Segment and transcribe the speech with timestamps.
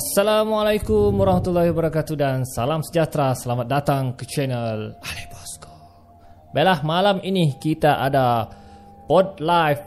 [0.00, 3.36] Assalamualaikum warahmatullahi wabarakatuh dan salam sejahtera.
[3.36, 5.68] Selamat datang ke channel Ali Bosco.
[6.56, 8.48] Baiklah, malam ini kita ada
[9.04, 9.84] pod live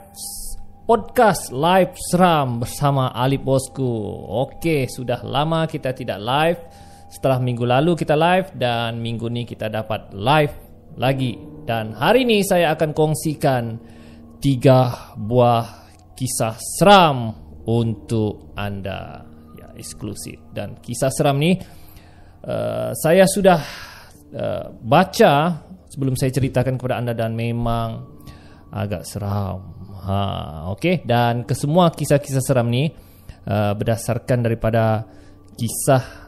[0.86, 3.90] podcast live seram bersama Ali Bosco.
[4.46, 6.62] Okey, sudah lama kita tidak live.
[7.10, 10.54] Setelah minggu lalu kita live dan minggu ini kita dapat live
[10.94, 11.34] lagi.
[11.66, 13.82] Dan hari ini saya akan kongsikan
[14.38, 17.34] tiga buah kisah seram
[17.66, 19.33] untuk anda
[19.76, 21.58] eksklusif dan kisah seram ni
[22.46, 23.60] uh, saya sudah
[24.34, 28.14] uh, baca sebelum saya ceritakan kepada anda dan memang
[28.74, 30.18] agak seram ha
[30.74, 32.90] okey dan kesemua kisah-kisah seram ni
[33.46, 35.06] uh, berdasarkan daripada
[35.54, 36.24] kisah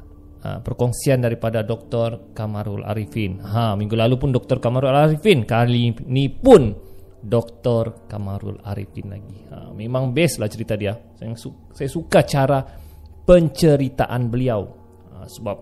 [0.46, 2.30] Uh, perkongsian daripada Dr.
[2.30, 3.42] Kamarul Arifin.
[3.42, 4.62] Ha, minggu lalu pun Dr.
[4.62, 6.70] Kamarul Arifin, kali ini pun
[7.18, 8.06] Dr.
[8.06, 9.42] Kamarul Arifin lagi.
[9.50, 10.94] Ha, memang best lah cerita dia.
[11.18, 11.34] Saya,
[11.74, 12.62] saya suka cara
[13.26, 14.62] penceritaan beliau.
[15.12, 15.56] Ha, sebab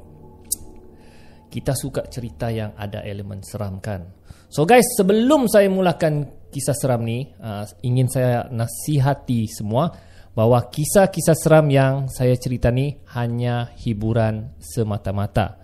[1.49, 4.05] kita suka cerita yang ada elemen seram kan.
[4.51, 9.91] So guys, sebelum saya mulakan kisah seram ni, uh, ingin saya nasihati semua
[10.35, 15.59] bahawa kisah-kisah seram yang saya cerita ni hanya hiburan semata-mata.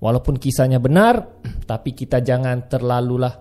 [0.00, 3.32] Walaupun kisahnya benar, tapi kita jangan terlalulah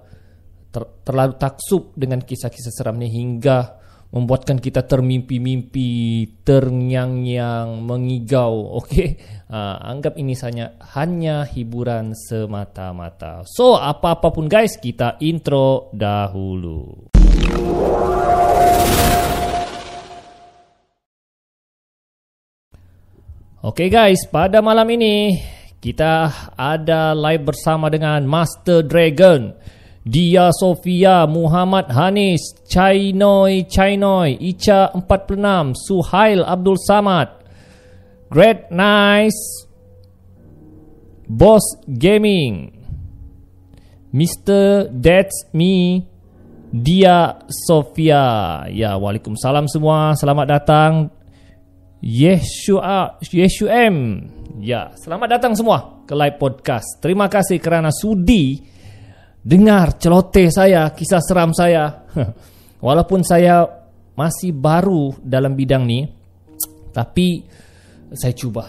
[0.71, 3.78] ter, terlalu taksub dengan kisah-kisah seram ni hingga
[4.09, 8.81] membuatkan kita termimpi-mimpi, terngiang-ngiang, mengigau.
[8.81, 9.21] Okey,
[9.53, 13.45] uh, anggap ini hanya hanya hiburan semata-mata.
[13.45, 17.09] So, apa-apa pun guys, kita intro dahulu.
[23.59, 25.35] Okey guys, pada malam ini
[25.83, 29.51] kita ada live bersama dengan Master Dragon,
[30.07, 37.27] Dia Sofia, Muhammad Hanis, Chainoy Chainoy, Icha 46, Suhail Abdul Samad,
[38.31, 39.67] Great Nice,
[41.27, 42.71] Boss Gaming,
[44.15, 44.87] Mr.
[44.87, 46.07] That's Me,
[46.71, 48.65] Dia Sofia.
[48.71, 50.15] Ya, Waalaikumsalam semua.
[50.15, 50.91] Selamat datang
[51.99, 54.25] Yeshua Yeshum.
[54.63, 57.03] Ya, selamat datang semua ke live podcast.
[57.03, 58.68] Terima kasih kerana sudi
[59.49, 62.05] dengar celoteh saya, kisah seram saya.
[62.85, 63.65] Walaupun saya
[64.13, 66.05] masih baru dalam bidang ni,
[66.93, 67.41] tapi
[68.13, 68.65] saya cuba.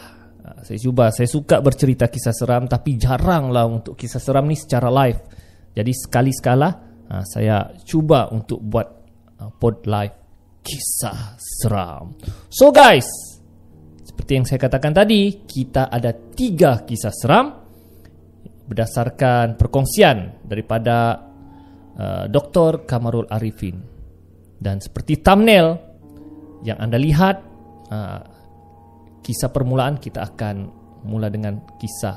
[0.61, 5.21] Saya cuba, saya suka bercerita kisah seram tapi jaranglah untuk kisah seram ni secara live.
[5.73, 6.69] Jadi sekali-sekala
[7.07, 8.89] ha, saya cuba untuk buat
[9.41, 10.15] ha, pod live
[10.61, 12.13] kisah seram.
[12.53, 13.09] So guys,
[14.05, 17.60] seperti yang saya katakan tadi, kita ada tiga kisah seram
[18.71, 21.19] berdasarkan perkongsian daripada
[21.99, 22.87] uh, Dr.
[22.87, 23.83] Kamarul Arifin.
[24.61, 25.75] Dan seperti thumbnail
[26.63, 27.43] yang anda lihat,
[27.91, 28.23] uh,
[29.27, 30.71] kisah permulaan kita akan
[31.03, 32.15] mula dengan kisah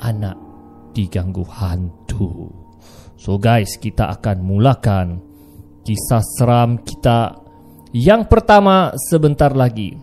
[0.00, 0.40] anak
[0.96, 2.48] diganggu hantu.
[3.20, 5.20] So guys, kita akan mulakan
[5.82, 7.36] kisah seram kita
[7.92, 9.94] yang pertama sebentar lagi.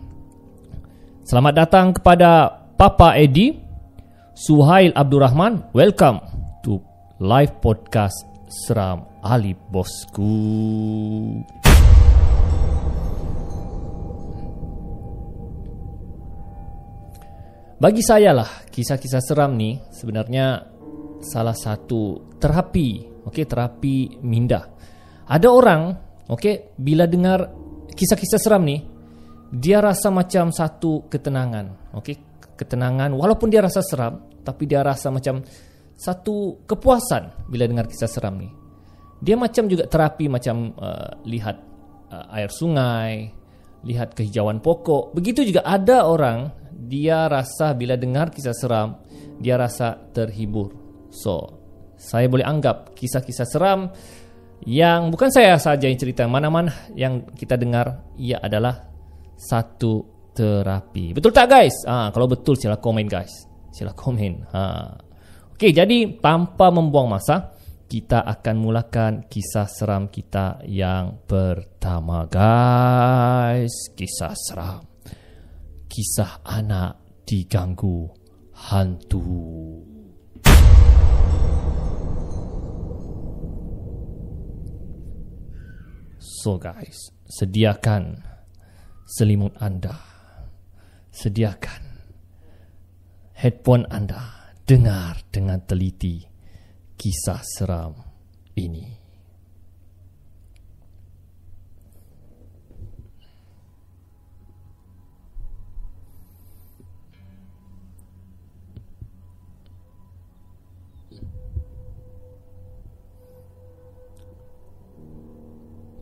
[1.26, 2.48] Selamat datang kepada
[2.78, 3.69] Papa Edi,
[4.40, 5.68] Suhail Abdul Rahman.
[5.76, 6.24] Welcome
[6.64, 6.80] to
[7.20, 10.32] live podcast Seram Ali Bosku.
[17.84, 20.64] Bagi saya lah, kisah-kisah seram ni sebenarnya
[21.20, 24.72] salah satu terapi, okey, terapi minda.
[25.28, 25.82] Ada orang,
[26.32, 27.44] okey, bila dengar
[27.92, 28.80] kisah-kisah seram ni,
[29.52, 32.16] dia rasa macam satu ketenangan, okey,
[32.56, 35.46] ketenangan walaupun dia rasa seram, tapi dia rasa macam
[35.94, 38.50] satu kepuasan bila dengar kisah seram ni.
[39.22, 41.58] Dia macam juga terapi macam uh, lihat
[42.10, 43.30] uh, air sungai,
[43.84, 45.14] lihat kehijauan pokok.
[45.14, 46.50] Begitu juga ada orang
[46.80, 49.04] dia rasa bila dengar kisah seram,
[49.38, 50.72] dia rasa terhibur.
[51.12, 51.60] So,
[52.00, 53.92] saya boleh anggap kisah-kisah seram
[54.64, 58.88] yang bukan saya saja yang cerita, mana-mana yang kita dengar ia adalah
[59.36, 61.12] satu terapi.
[61.12, 61.76] Betul tak guys?
[61.84, 63.49] Ah, kalau betul sila komen guys.
[63.70, 64.34] Sila komen.
[64.54, 64.64] Ha.
[65.56, 67.54] Okey, jadi tanpa membuang masa,
[67.90, 73.92] kita akan mulakan kisah seram kita yang pertama guys.
[73.98, 74.90] Kisah seram
[75.90, 78.06] kisah anak diganggu
[78.70, 79.26] hantu.
[86.22, 88.22] So guys, sediakan
[89.10, 89.98] selimut anda.
[91.10, 91.89] Sediakan
[93.40, 96.20] headphone anda dengar dengan teliti
[97.00, 97.96] kisah seram
[98.60, 99.00] ini.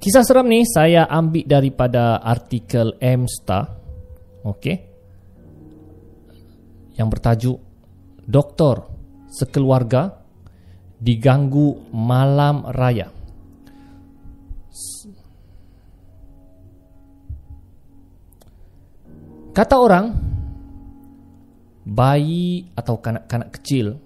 [0.01, 3.77] Kisah seram ni saya ambil daripada artikel M Star.
[4.41, 4.86] Okey.
[6.97, 7.57] Yang bertajuk
[8.27, 8.91] Doktor
[9.31, 10.19] sekeluarga
[10.99, 13.07] diganggu malam raya.
[19.55, 20.05] Kata orang,
[21.87, 23.97] bayi atau kanak-kanak kecil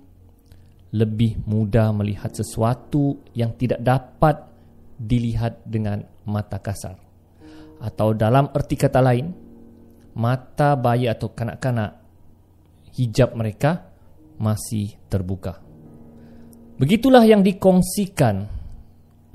[0.96, 4.48] lebih mudah melihat sesuatu yang tidak dapat
[4.96, 6.96] dilihat dengan mata kasar.
[7.82, 9.34] Atau dalam erti kata lain,
[10.16, 12.01] mata bayi atau kanak-kanak
[12.96, 13.92] hijab mereka
[14.42, 15.62] masih terbuka.
[16.82, 18.50] Begitulah yang dikongsikan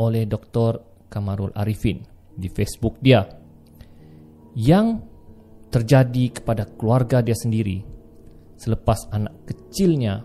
[0.03, 1.07] oleh Dr.
[1.07, 2.03] Kamarul Arifin
[2.35, 3.23] di Facebook dia.
[4.57, 5.05] Yang
[5.71, 7.85] terjadi kepada keluarga dia sendiri
[8.57, 10.25] selepas anak kecilnya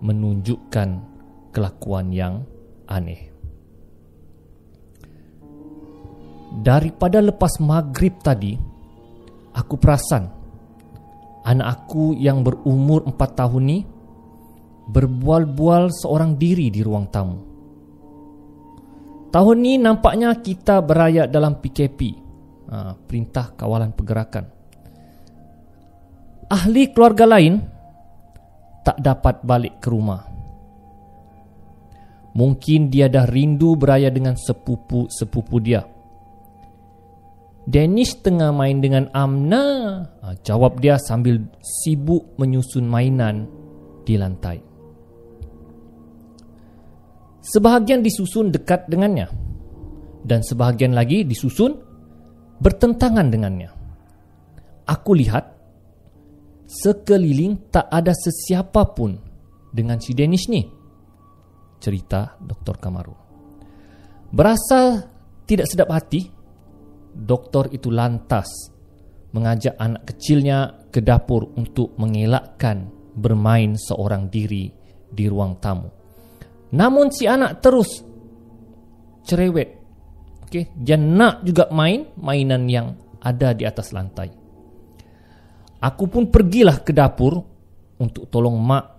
[0.00, 0.88] menunjukkan
[1.52, 2.42] kelakuan yang
[2.88, 3.28] aneh.
[6.58, 8.56] Daripada lepas maghrib tadi,
[9.52, 10.37] aku perasan
[11.44, 13.78] anak aku yang berumur 4 tahun ni
[14.88, 17.38] berbual-bual seorang diri di ruang tamu.
[19.28, 22.00] Tahun ni nampaknya kita beraya dalam PKP,
[22.72, 24.58] ha, Perintah Kawalan Pergerakan
[26.48, 27.60] ahli keluarga lain
[28.82, 30.24] tak dapat balik ke rumah.
[32.32, 35.84] Mungkin dia dah rindu beraya dengan sepupu-sepupu dia.
[37.68, 40.00] Danish tengah main dengan Amna.
[40.24, 43.44] Ha, jawab dia sambil sibuk menyusun mainan
[44.08, 44.56] di lantai.
[47.44, 49.28] Sebahagian disusun dekat dengannya.
[50.24, 51.76] Dan sebahagian lagi disusun
[52.56, 53.68] bertentangan dengannya.
[54.88, 55.52] Aku lihat
[56.64, 59.12] sekeliling tak ada sesiapa pun
[59.68, 60.64] dengan si Danish ni.
[61.84, 62.80] Cerita Dr.
[62.80, 63.12] Kamaru.
[64.32, 65.04] Berasa
[65.44, 66.37] tidak sedap hati,
[67.18, 68.46] doktor itu lantas
[69.34, 74.70] mengajak anak kecilnya ke dapur untuk mengelakkan bermain seorang diri
[75.10, 75.88] di ruang tamu.
[76.72, 77.90] Namun si anak terus
[79.26, 79.76] cerewet.
[80.48, 84.32] Okay, dia nak juga main mainan yang ada di atas lantai.
[85.78, 87.36] Aku pun pergilah ke dapur
[88.00, 88.96] untuk tolong mak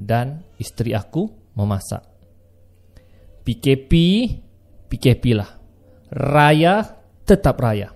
[0.00, 2.02] dan isteri aku memasak.
[3.42, 3.92] PKP,
[4.88, 5.50] PKP lah.
[6.12, 7.90] Raya, tetap raya.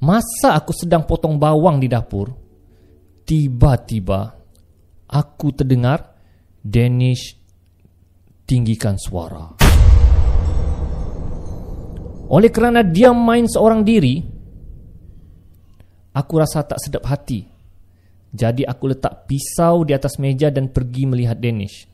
[0.00, 2.32] Masa aku sedang potong bawang di dapur,
[3.24, 4.36] tiba-tiba
[5.08, 6.16] aku terdengar
[6.60, 7.36] Danish
[8.44, 9.56] tinggikan suara.
[12.26, 14.36] Oleh kerana dia main seorang diri,
[16.16, 17.44] Aku rasa tak sedap hati.
[18.32, 21.84] Jadi aku letak pisau di atas meja dan pergi melihat Danish.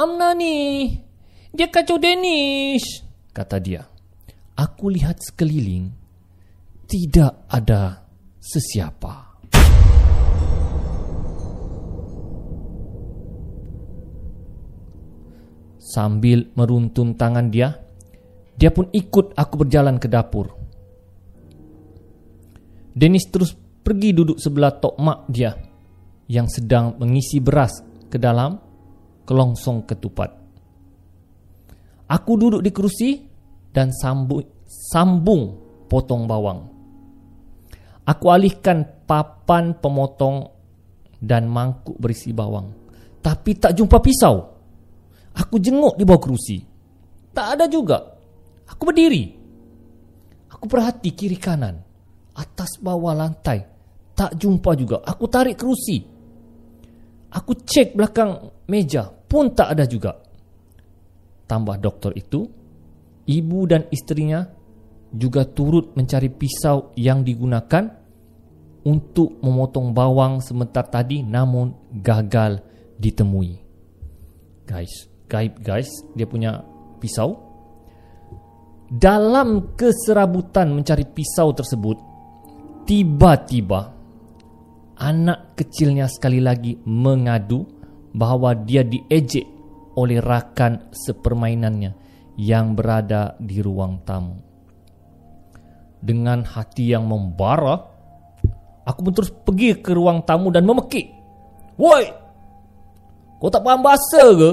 [0.00, 0.88] Amna ni,
[1.52, 3.04] dia kacau Danish,
[3.36, 3.84] kata dia.
[4.52, 5.88] Aku lihat sekeliling,
[6.84, 8.04] tidak ada
[8.36, 9.32] sesiapa.
[15.80, 17.72] Sambil meruntun tangan dia,
[18.52, 20.52] dia pun ikut aku berjalan ke dapur.
[22.92, 25.56] Dennis terus pergi duduk sebelah tok mak dia
[26.28, 27.80] yang sedang mengisi beras
[28.12, 28.60] ke dalam
[29.24, 30.30] kelongsong ketupat.
[32.12, 33.31] Aku duduk di kerusi
[33.72, 35.56] dan sambung, sambung
[35.88, 36.68] potong bawang.
[38.04, 40.48] Aku alihkan papan pemotong
[41.22, 42.74] dan mangkuk berisi bawang.
[43.22, 44.36] Tapi tak jumpa pisau.
[45.32, 46.58] Aku jenguk di bawah kerusi.
[47.32, 48.02] Tak ada juga.
[48.68, 49.24] Aku berdiri.
[50.52, 51.80] Aku perhati kiri kanan
[52.36, 53.64] atas bawah lantai.
[54.12, 55.00] Tak jumpa juga.
[55.06, 56.04] Aku tarik kerusi.
[57.32, 59.08] Aku cek belakang meja.
[59.08, 60.12] Pun tak ada juga.
[61.48, 62.44] Tambah doktor itu,
[63.26, 64.46] ibu dan istrinya
[65.12, 67.84] juga turut mencari pisau yang digunakan
[68.82, 72.62] untuk memotong bawang sebentar tadi namun gagal
[72.98, 73.60] ditemui.
[74.66, 76.64] Guys, gaib guys, dia punya
[76.98, 77.38] pisau.
[78.92, 82.12] Dalam keserabutan mencari pisau tersebut,
[82.82, 83.94] Tiba-tiba
[84.98, 87.62] anak kecilnya sekali lagi mengadu
[88.10, 89.46] bahawa dia diejek
[89.94, 92.01] oleh rakan sepermainannya
[92.42, 94.34] yang berada di ruang tamu.
[96.02, 97.78] Dengan hati yang membara,
[98.82, 101.06] aku pun terus pergi ke ruang tamu dan memekik.
[101.78, 102.04] Woi!
[103.38, 104.52] Kau tak faham bahasa ke?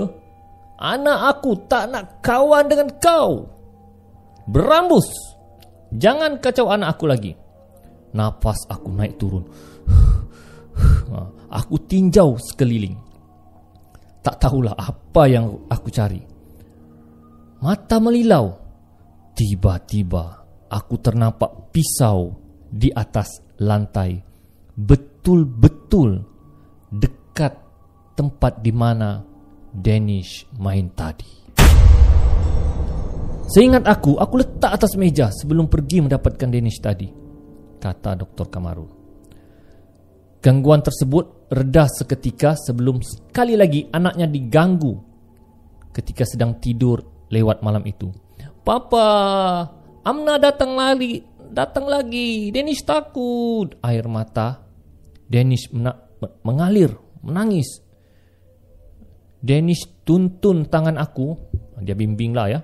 [0.77, 3.49] Anak aku tak nak kawan dengan kau.
[4.45, 5.09] Berambus.
[5.89, 7.33] Jangan kacau anak aku lagi.
[8.09, 9.45] Nafas aku naik turun
[11.61, 12.97] Aku tinjau sekeliling
[14.25, 16.28] Tak tahulah apa yang aku cari
[17.59, 18.55] Mata melilau
[19.35, 22.31] Tiba-tiba aku ternampak pisau
[22.71, 24.15] di atas lantai.
[24.79, 26.23] Betul-betul
[26.87, 27.55] dekat
[28.15, 29.19] tempat di mana
[29.75, 31.27] Danish main tadi.
[33.51, 37.11] Seingat aku, aku letak atas meja sebelum pergi mendapatkan Danish tadi,
[37.75, 38.47] kata Dr.
[38.47, 38.87] Kamaru.
[40.39, 44.95] Gangguan tersebut reda seketika sebelum sekali lagi anaknya diganggu
[45.91, 48.09] ketika sedang tidur lewat malam itu.
[48.61, 49.07] Papa,
[50.05, 52.49] Amna datang lagi, datang lagi.
[52.53, 53.77] Danish takut.
[53.81, 54.69] Air mata
[55.29, 55.69] Danish
[56.41, 57.85] mengalir, menangis.
[59.39, 61.37] Danish tuntun tangan aku,
[61.79, 62.59] dia bimbinglah ya,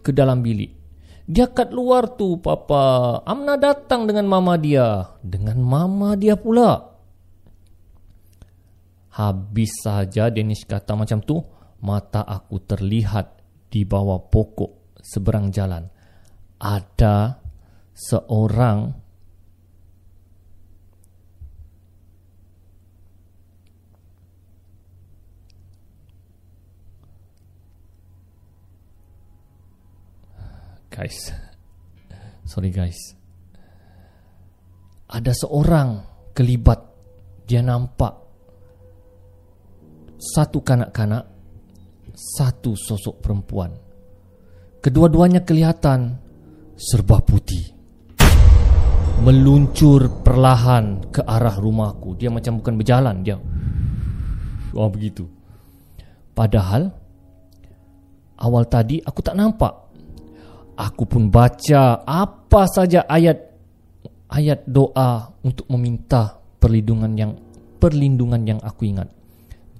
[0.00, 0.70] ke dalam bilik.
[1.26, 3.18] Dia kat luar tu papa.
[3.26, 5.18] Amna datang dengan mama dia.
[5.26, 6.94] Dengan mama dia pula.
[9.10, 11.42] Habis saja Danish kata macam tu.
[11.82, 13.35] Mata aku terlihat
[13.66, 15.84] di bawah pokok seberang jalan.
[16.56, 17.36] Ada
[17.92, 19.06] seorang
[30.96, 31.28] guys.
[32.48, 32.96] Sorry guys.
[35.12, 36.80] Ada seorang kelibat
[37.44, 38.26] dia nampak
[40.16, 41.28] satu kanak-kanak,
[42.16, 43.76] satu sosok perempuan.
[44.80, 46.16] Kedua-duanya kelihatan
[46.80, 47.76] serba putih.
[49.20, 52.16] Meluncur perlahan ke arah rumahku.
[52.16, 53.36] Dia macam bukan berjalan dia.
[54.72, 55.28] Oh begitu.
[56.32, 56.88] Padahal
[58.40, 59.86] awal tadi aku tak nampak
[60.76, 63.40] Aku pun baca apa saja ayat
[64.28, 67.32] ayat doa untuk meminta perlindungan yang
[67.80, 69.08] perlindungan yang aku ingat.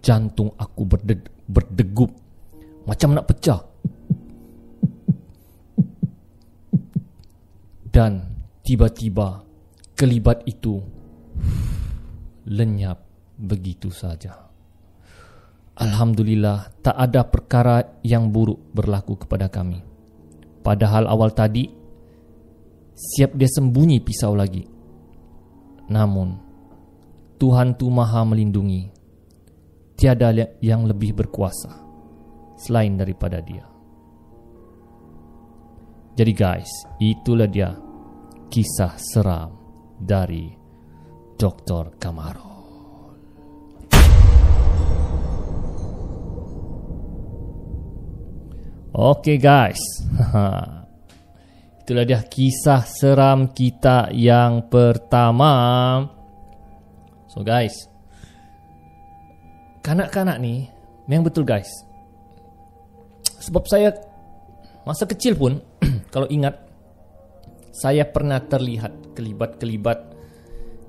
[0.00, 2.08] Jantung aku berde, berdegup
[2.86, 3.60] macam nak pecah.
[7.90, 8.22] Dan
[8.62, 9.42] tiba-tiba
[9.98, 10.78] kelibat itu
[12.46, 13.02] lenyap
[13.36, 14.46] begitu saja.
[15.76, 19.82] Alhamdulillah tak ada perkara yang buruk berlaku kepada kami.
[20.64, 21.68] Padahal awal tadi
[22.96, 24.64] siap dia sembunyi pisau lagi.
[25.92, 26.28] Namun
[27.36, 28.92] Tuhan tu Maha melindungi.
[29.96, 30.28] Tiada
[30.60, 31.85] yang lebih berkuasa
[32.56, 33.76] selain daripada Dia.
[36.16, 37.76] Jadi guys, itulah dia
[38.48, 39.52] kisah seram
[40.00, 40.48] dari
[41.36, 42.00] Dr.
[42.00, 42.56] Kamaro.
[48.96, 49.76] Okey guys.
[51.84, 56.00] Itulah dia kisah seram kita yang pertama.
[57.28, 57.76] So guys.
[59.84, 60.72] Kanak-kanak ni
[61.04, 61.68] memang betul guys.
[63.46, 63.94] Sebab saya
[64.82, 65.62] masa kecil pun
[66.14, 66.66] kalau ingat
[67.70, 70.16] saya pernah terlihat kelibat-kelibat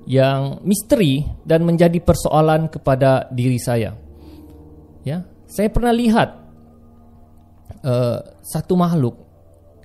[0.08, 3.92] yang misteri dan menjadi persoalan kepada diri saya.
[5.04, 6.30] Ya, saya pernah lihat
[7.84, 9.20] uh, satu makhluk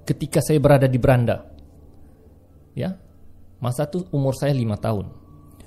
[0.06, 1.42] ketika saya berada di beranda.
[2.72, 2.96] Ya.
[3.62, 5.06] Masa itu umur saya lima tahun.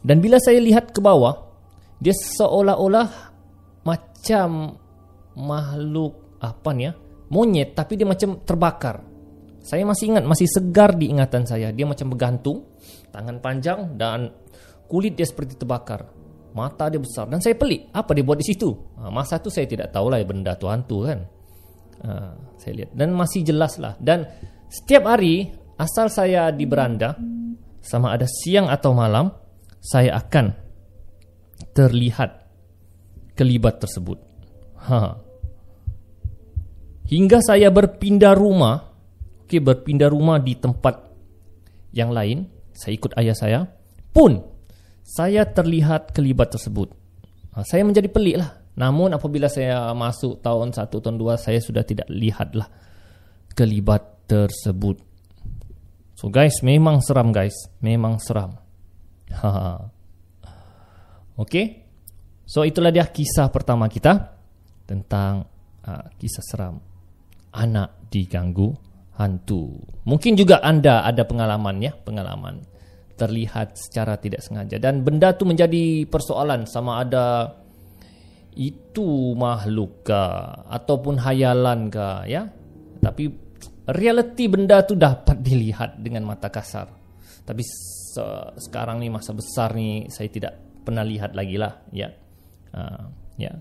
[0.04, 1.48] Dan bila saya lihat ke bawah,
[2.04, 3.08] dia seolah-olah
[3.88, 4.76] macam
[5.39, 6.92] makhluk apa nih ya?
[7.34, 9.02] Monyet tapi dia macam terbakar.
[9.66, 11.74] Saya masih ingat, masih segar di ingatan saya.
[11.74, 12.70] Dia macam bergantung,
[13.10, 14.30] tangan panjang dan
[14.86, 16.06] kulit dia seperti terbakar.
[16.56, 18.72] Mata dia besar dan saya pelik, apa dia buat di situ?
[19.02, 21.20] Ha, masa itu saya tidak tahu lah benda tu hantu kan.
[22.06, 22.12] Ha,
[22.62, 24.24] saya lihat dan masih jelas lah dan
[24.72, 27.18] setiap hari asal saya di beranda
[27.84, 29.28] sama ada siang atau malam
[29.84, 30.56] saya akan
[31.76, 32.30] terlihat
[33.36, 34.18] kelibat tersebut.
[34.88, 35.25] Ha.
[37.06, 38.82] Hingga saya berpindah rumah,
[39.46, 41.06] okay, berpindah rumah di tempat
[41.94, 43.60] yang lain, saya ikut ayah saya,
[44.10, 44.41] pun
[45.06, 46.89] saya terlihat kelibat tersebut.
[47.54, 48.58] Ha, saya menjadi pelik lah.
[48.76, 52.68] Namun apabila saya masuk tahun 1 tahun 2 saya sudah tidak lihatlah
[53.54, 54.98] kelibat tersebut.
[56.18, 58.58] So guys, memang seram guys, memang seram.
[61.41, 61.86] okay,
[62.50, 64.41] so itulah dia kisah pertama kita
[64.89, 65.46] tentang
[65.86, 66.95] uh, kisah seram
[67.56, 68.76] anak diganggu
[69.15, 69.80] hantu.
[70.04, 72.62] Mungkin juga anda ada pengalaman ya, pengalaman
[73.15, 74.76] terlihat secara tidak sengaja.
[74.76, 77.56] Dan benda tu menjadi persoalan sama ada
[78.56, 80.24] itu makhluk ke
[80.68, 82.48] ataupun hayalan ke ya.
[83.00, 83.32] Tapi
[83.88, 86.91] realiti benda tu dapat dilihat dengan mata kasar.
[87.46, 92.12] Tapi se- sekarang ni masa besar ni saya tidak pernah lihat lagi lah ya.
[92.76, 93.08] Uh,
[93.39, 93.54] ya.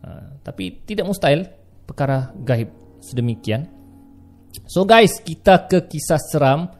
[0.00, 1.44] Uh, tapi tidak mustahil
[1.84, 3.80] perkara gaib sedemikian
[4.66, 6.70] So guys, kita ke kisah seram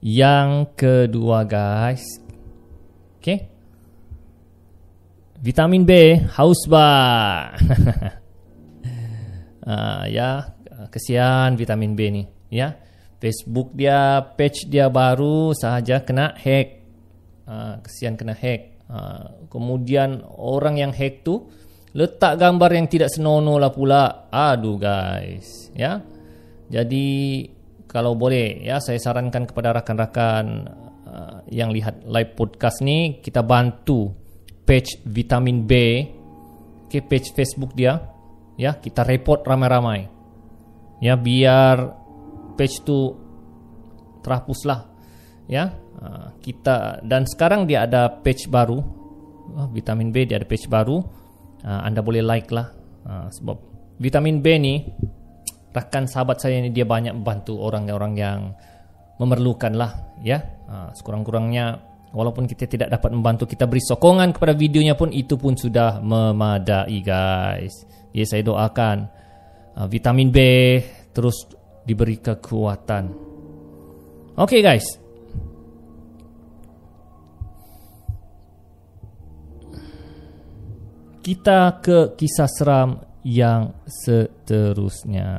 [0.00, 2.04] yang kedua guys.
[3.20, 3.52] Okay.
[5.42, 6.88] Vitamin B haus ba.
[9.64, 10.56] uh, ya,
[10.88, 12.78] kesian vitamin B ni, ya.
[13.22, 16.84] Facebook dia, page dia baru sahaja kena hack.
[17.44, 18.82] Uh, kesian kena hack.
[18.92, 21.48] Uh, kemudian orang yang hack tu
[21.92, 24.28] letak gambar yang tidak senonoh lah pula.
[24.32, 26.00] Aduh guys, ya.
[26.72, 27.08] Jadi
[27.84, 30.44] kalau boleh ya saya sarankan kepada rakan-rakan
[31.04, 34.08] uh, yang lihat live podcast ni kita bantu
[34.64, 35.72] page vitamin B.
[36.88, 38.00] Ke page Facebook dia.
[38.56, 40.08] Ya kita report ramai-ramai.
[41.00, 41.92] Ya biar
[42.56, 43.16] page tu
[44.24, 44.88] terhapuslah.
[45.48, 48.80] Ya uh, kita dan sekarang dia ada page baru.
[49.52, 51.21] Uh, vitamin B dia ada page baru
[51.66, 52.70] uh, anda boleh like lah.
[53.02, 53.56] Uh, sebab
[53.98, 54.74] vitamin B ni
[55.72, 58.40] rakan sahabat saya ini dia banyak membantu orang-orang yang
[59.16, 60.38] memerlukan lah ya.
[60.68, 61.80] Ha, sekurang-kurangnya
[62.12, 66.98] walaupun kita tidak dapat membantu kita beri sokongan kepada videonya pun itu pun sudah memadai
[67.00, 67.88] guys.
[68.12, 69.08] Ya saya doakan
[69.80, 70.38] uh, vitamin B
[71.16, 71.48] terus
[71.88, 73.04] diberi kekuatan.
[74.36, 75.01] Okay, guys
[81.22, 85.30] kita ke kisah seram yang seterusnya.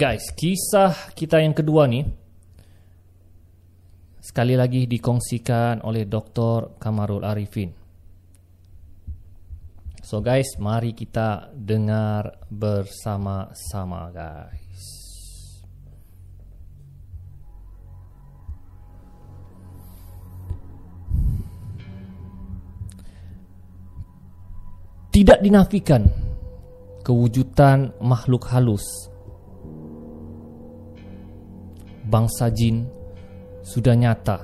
[0.00, 2.00] Guys, kisah kita yang kedua ni
[4.16, 6.80] sekali lagi dikongsikan oleh Dr.
[6.80, 7.68] Kamarul Arifin.
[10.00, 14.80] So guys, mari kita dengar bersama-sama guys.
[25.12, 26.08] Tidak dinafikan
[27.04, 29.10] kewujudan makhluk halus
[32.10, 32.82] bangsa jin
[33.62, 34.38] sudah nyata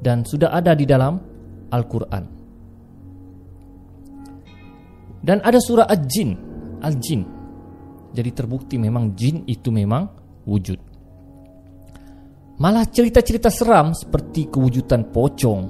[0.00, 1.20] dan sudah ada di dalam
[1.68, 2.24] Al-Quran.
[5.20, 6.30] Dan ada surah Al-Jin,
[6.80, 7.22] Al-Jin.
[8.10, 10.08] Jadi terbukti memang jin itu memang
[10.48, 10.80] wujud.
[12.56, 15.62] Malah cerita-cerita seram seperti kewujudan pocong,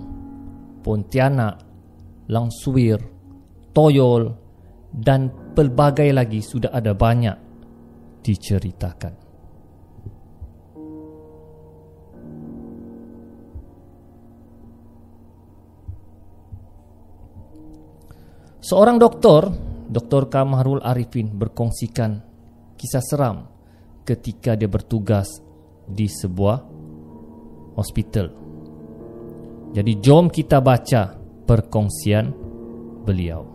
[0.86, 1.60] pontianak,
[2.30, 2.98] langsuir,
[3.74, 4.30] toyol
[4.90, 7.36] dan pelbagai lagi sudah ada banyak
[8.22, 9.29] diceritakan.
[18.60, 19.48] Seorang doktor,
[19.88, 20.28] Dr.
[20.28, 22.20] Kamarul Arifin berkongsikan
[22.76, 23.48] kisah seram
[24.04, 25.40] ketika dia bertugas
[25.88, 26.60] di sebuah
[27.80, 28.28] hospital.
[29.72, 31.16] Jadi jom kita baca
[31.48, 32.26] perkongsian
[33.02, 33.49] beliau.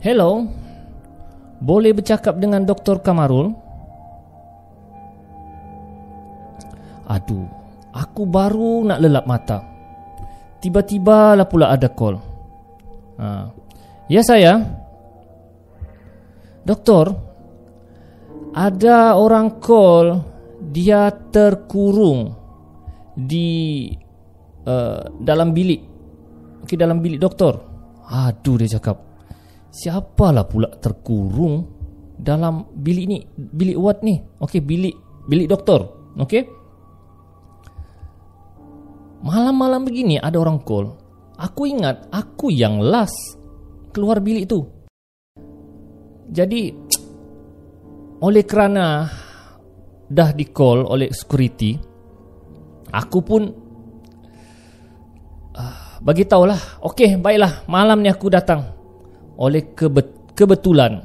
[0.00, 0.48] Hello,
[1.60, 3.04] boleh bercakap dengan Dr.
[3.04, 3.52] Kamarul?
[7.04, 7.44] Aduh,
[7.92, 9.60] aku baru nak lelap mata.
[10.56, 12.16] Tiba-tiba lah pula ada call.
[13.20, 13.52] Ha.
[14.08, 14.64] Ya saya.
[16.64, 17.12] Doktor,
[18.56, 20.16] ada orang call
[20.64, 22.32] dia terkurung
[23.12, 23.84] di
[24.64, 25.84] uh, dalam bilik.
[26.64, 27.60] Okey dalam bilik doktor.
[28.08, 29.09] Aduh dia cakap.
[29.70, 31.62] Siapalah pula terkurung
[32.18, 34.18] dalam bilik ni, bilik ward ni.
[34.42, 34.94] Okey, bilik
[35.30, 36.10] bilik doktor.
[36.18, 36.42] Okey.
[39.22, 40.96] Malam-malam begini ada orang call.
[41.38, 43.38] Aku ingat aku yang last
[43.94, 44.66] keluar bilik tu.
[46.30, 46.72] Jadi
[48.20, 49.08] oleh kerana
[50.10, 51.78] dah di call oleh security,
[52.90, 53.42] aku pun
[55.54, 56.82] uh, bagi tahulah.
[56.84, 58.79] Okey, baiklah, malam ni aku datang.
[59.40, 61.00] Oleh kebet- kebetulan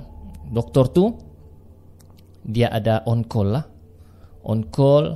[0.51, 1.15] doktor tu
[2.45, 3.65] dia ada on call lah.
[4.45, 5.15] On call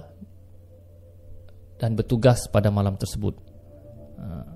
[1.77, 3.35] dan bertugas pada malam tersebut.
[4.19, 4.47] Uh,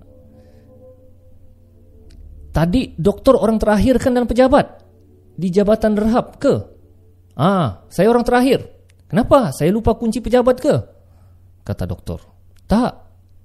[2.56, 4.82] tadi doktor orang terakhir kan dan pejabat
[5.36, 6.54] di jabatan rehab ke?
[7.38, 8.66] Ah, saya orang terakhir.
[9.12, 9.54] Kenapa?
[9.54, 10.76] Saya lupa kunci pejabat ke?
[11.62, 12.20] Kata doktor.
[12.66, 12.94] Tak.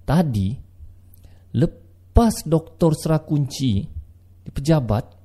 [0.08, 0.56] Tadi
[1.52, 3.97] lepas doktor serah kunci
[4.52, 5.18] pejabat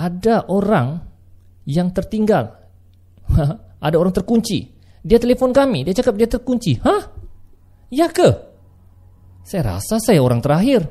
[0.00, 1.04] ada orang
[1.68, 2.56] yang tertinggal.
[3.86, 4.72] ada orang terkunci.
[5.04, 6.80] Dia telefon kami, dia cakap dia terkunci.
[6.80, 7.04] Hah?
[7.92, 8.28] Ya ke?
[9.44, 10.88] Saya rasa saya orang terakhir.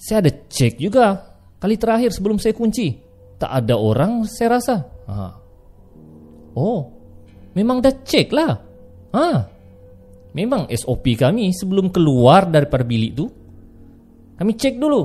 [0.00, 2.96] Saya ada cek juga kali terakhir sebelum saya kunci.
[3.36, 4.76] Tak ada orang saya rasa.
[5.08, 5.16] Ha.
[6.56, 6.80] Oh,
[7.52, 8.52] memang dah cek lah.
[9.12, 9.28] Ha.
[10.30, 13.26] Memang SOP kami sebelum keluar daripada bilik tu,
[14.38, 15.02] kami cek dulu.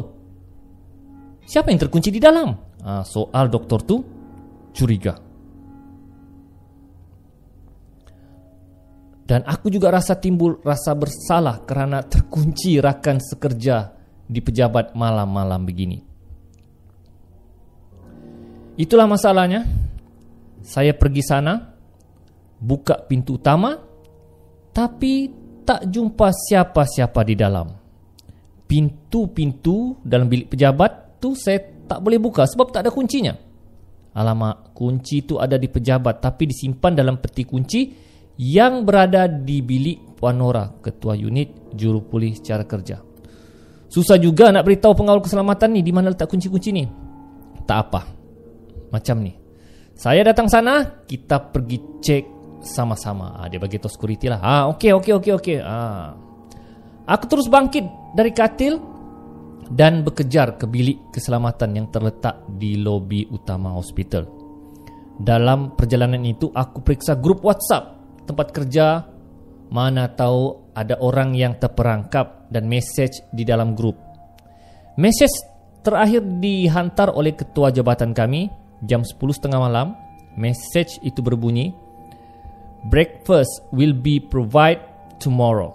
[1.45, 2.53] Siapa yang terkunci di dalam?
[2.85, 3.97] Ha, soal doktor tu
[4.73, 5.17] curiga.
[9.25, 13.89] Dan aku juga rasa timbul rasa bersalah kerana terkunci rakan sekerja
[14.25, 15.97] di pejabat malam-malam begini.
[18.77, 19.65] Itulah masalahnya.
[20.65, 21.73] Saya pergi sana,
[22.57, 23.77] buka pintu utama,
[24.75, 25.31] tapi
[25.63, 27.71] tak jumpa siapa-siapa di dalam.
[28.67, 33.31] Pintu-pintu dalam bilik pejabat tu saya tak boleh buka sebab tak ada kuncinya.
[34.15, 37.81] Alamak, kunci itu ada di pejabat tapi disimpan dalam peti kunci
[38.35, 42.99] yang berada di bilik Puan Nora, Ketua Unit Juru Pulih Secara Kerja.
[43.87, 46.83] Susah juga nak beritahu pengawal keselamatan ni di mana letak kunci-kunci ni.
[47.63, 48.01] Tak apa.
[48.91, 49.31] Macam ni.
[49.95, 53.39] Saya datang sana, kita pergi cek sama-sama.
[53.39, 54.39] Ha, dia bagi tahu security lah.
[54.39, 55.57] Ah, okey okey okey okey.
[55.59, 56.15] Ah.
[57.05, 57.85] Aku terus bangkit
[58.17, 58.81] dari katil
[59.69, 64.25] dan berkejar ke bilik keselamatan yang terletak di lobi utama hospital.
[65.15, 67.95] Dalam perjalanan itu aku periksa grup WhatsApp
[68.27, 69.05] tempat kerja
[69.71, 73.95] mana tahu ada orang yang terperangkap dan message di dalam grup.
[74.99, 75.33] Message
[75.81, 78.51] terakhir dihantar oleh ketua jabatan kami
[78.83, 79.95] jam 10.30 malam.
[80.35, 81.71] Message itu berbunyi,
[82.85, 84.81] Breakfast will be provided
[85.17, 85.73] tomorrow.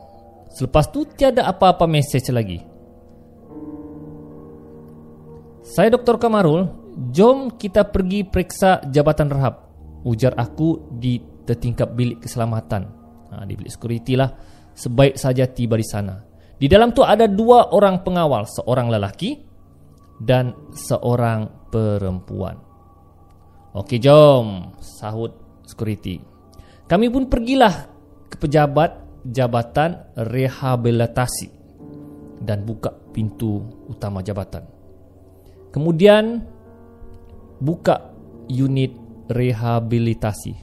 [0.55, 2.59] Selepas tu tiada apa-apa message lagi.
[5.66, 6.18] Saya Dr.
[6.18, 6.66] Kamarul,
[7.14, 9.55] jom kita pergi periksa jabatan rehab.
[10.03, 11.20] Ujar aku di
[11.51, 12.83] tertingkap bilik keselamatan
[13.35, 14.31] ha, di bilik security lah
[14.70, 16.14] sebaik saja tiba di sana
[16.61, 19.42] di dalam tu ada dua orang pengawal seorang lelaki
[20.23, 22.55] dan seorang perempuan
[23.70, 25.35] Okey jom sahut
[25.66, 26.23] security
[26.90, 27.87] kami pun pergilah
[28.26, 31.48] ke pejabat jabatan rehabilitasi
[32.42, 34.66] dan buka pintu utama jabatan
[35.70, 36.42] kemudian
[37.62, 38.11] buka
[38.50, 38.90] unit
[39.31, 40.59] rehabilitasi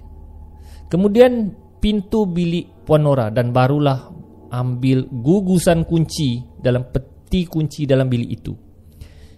[0.91, 4.11] kemudian pintu bilik Puan Nora dan barulah
[4.51, 8.53] ambil gugusan kunci dalam peti kunci dalam bilik itu.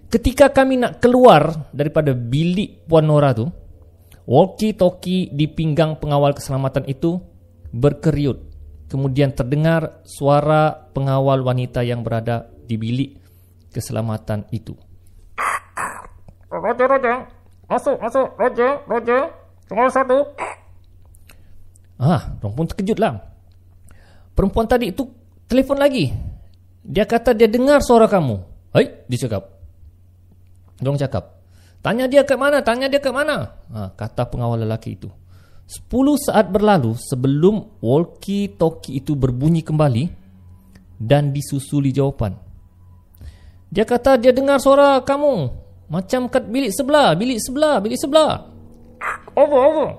[0.09, 3.45] Ketika kami nak keluar daripada bilik Puan Nora tu,
[4.29, 7.17] walkie-talkie di pinggang pengawal keselamatan itu
[7.73, 8.45] berkeriut.
[8.89, 13.17] Kemudian terdengar suara pengawal wanita yang berada di bilik
[13.73, 14.77] keselamatan itu.
[16.49, 17.17] Roger, Roger.
[17.69, 18.27] Masuk, masuk.
[18.37, 19.21] Roger, Roger.
[19.69, 20.25] Cuma satu.
[22.01, 23.21] Ah, orang pun terkejut lah.
[24.33, 25.05] Perempuan tadi itu
[25.45, 26.09] telefon lagi.
[26.81, 28.41] Dia kata dia dengar suara kamu.
[28.73, 29.53] Hai, dia cakap.
[30.81, 31.38] Dong cakap.
[31.79, 33.55] Tanya dia ke mana, tanya dia ke mana.
[33.71, 35.07] Ah, kata pengawal lelaki itu.
[35.69, 40.09] Sepuluh saat berlalu sebelum walkie-talkie itu berbunyi kembali
[40.99, 42.35] dan disusuli jawapan.
[43.69, 45.33] Dia kata dia dengar suara kamu.
[45.93, 48.49] Macam kat bilik sebelah, bilik sebelah, bilik sebelah.
[49.37, 49.89] Over, over.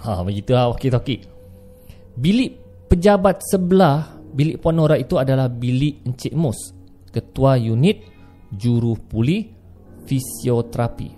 [0.00, 1.28] Ha, begitu lah walkie-talkie.
[2.18, 2.56] Bilik
[2.88, 6.72] pejabat sebelah bilik Puan Nora itu adalah bilik Encik Mus,
[7.10, 8.00] ketua unit
[8.48, 9.44] juru pulih
[10.08, 11.17] fisioterapi.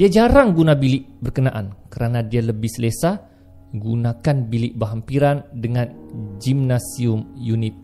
[0.00, 3.20] Dia jarang guna bilik berkenaan kerana dia lebih selesa
[3.68, 5.92] gunakan bilik berhampiran dengan
[6.40, 7.76] gimnasium unit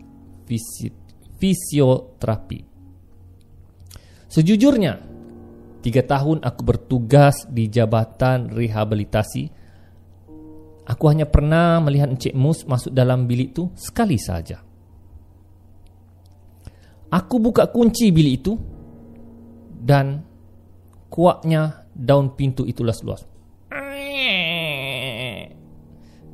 [0.49, 0.89] fisi
[1.37, 2.65] fisioterapi.
[4.33, 4.97] Sejujurnya,
[5.85, 9.69] tiga tahun aku bertugas di Jabatan Rehabilitasi
[10.87, 14.63] Aku hanya pernah melihat Encik Mus masuk dalam bilik itu sekali saja.
[17.11, 18.55] Aku buka kunci bilik itu
[19.83, 20.23] dan
[21.11, 23.25] kuaknya daun pintu itu luas-luas.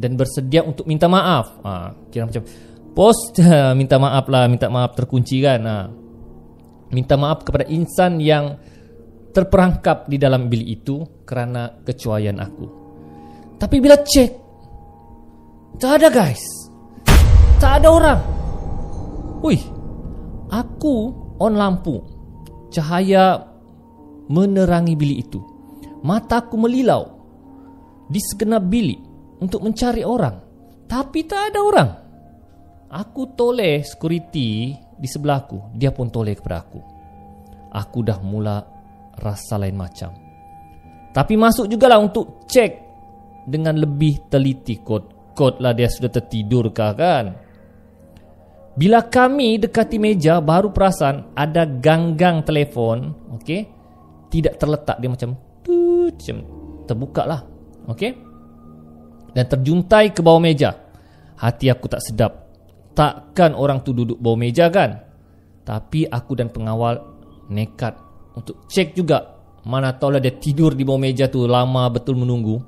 [0.02, 1.62] Dan bersedia untuk minta maaf.
[1.62, 2.42] Ha, kira macam,
[2.92, 3.32] Bos
[3.78, 5.60] minta maaf lah, minta maaf terkunci kan.
[5.62, 5.78] Ha.
[6.92, 8.58] Minta maaf kepada insan yang
[9.32, 12.66] terperangkap di dalam bilik itu kerana kecuaian aku.
[13.56, 14.30] Tapi bila cek,
[15.80, 16.42] tak ada guys.
[17.62, 18.20] Tak ada orang.
[19.46, 19.62] Wih,
[20.50, 22.02] aku on lampu.
[22.74, 23.38] Cahaya
[24.28, 25.40] menerangi bilik itu.
[26.02, 27.22] Mataku melilau
[28.10, 29.00] di segenap bilik
[29.38, 30.38] untuk mencari orang.
[30.90, 31.90] Tapi tak ada orang.
[32.92, 35.72] Aku toleh security di sebelahku.
[35.72, 36.80] Dia pun toleh kepada aku.
[37.72, 38.60] Aku dah mula
[39.16, 40.12] rasa lain macam.
[41.12, 42.72] Tapi masuk jugalah untuk cek
[43.48, 45.32] dengan lebih teliti kod.
[45.32, 47.24] Kod lah dia sudah tertidur kah kan?
[48.72, 53.68] Bila kami dekati meja baru perasan ada ganggang telefon, okey?
[54.32, 56.38] Tidak terletak dia macam tut, macam
[56.84, 57.40] terbuka lah,
[57.88, 58.12] okey?
[59.32, 60.76] Dan terjuntai ke bawah meja.
[61.38, 62.42] Hati aku tak sedap
[62.92, 65.00] takkan orang tu duduk bawah meja kan?
[65.64, 67.00] Tapi aku dan pengawal
[67.48, 67.96] nekat
[68.36, 72.60] untuk cek juga mana tahu lah dia tidur di bawah meja tu lama betul menunggu.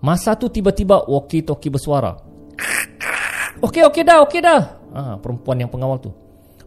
[0.00, 2.16] Masa tu tiba-tiba walkie-talkie bersuara.
[3.60, 4.62] Okey, okey dah, okey dah.
[4.96, 6.08] Ah, perempuan yang pengawal tu.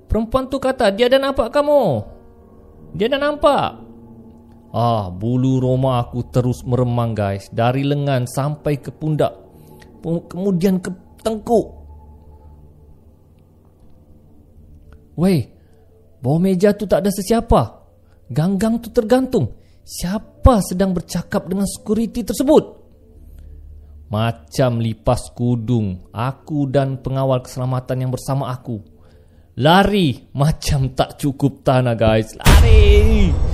[0.05, 2.05] Perempuan tu kata, dia dah nampak kamu.
[2.93, 3.81] Dia dah nampak.
[4.73, 7.45] Ah, bulu roma aku terus meremang guys.
[7.53, 9.37] Dari lengan sampai ke pundak.
[10.01, 10.89] Kemudian ke
[11.21, 11.85] tengkuk.
[15.13, 15.45] Weh,
[16.25, 17.85] bawah meja tu tak ada sesiapa.
[18.33, 19.53] Ganggang tu tergantung.
[19.85, 22.81] Siapa sedang bercakap dengan security tersebut?
[24.09, 28.81] Macam lipas kudung, aku dan pengawal keselamatan yang bersama aku.
[29.61, 32.33] Lari macam tak cukup tanah guys.
[32.41, 33.52] Lari.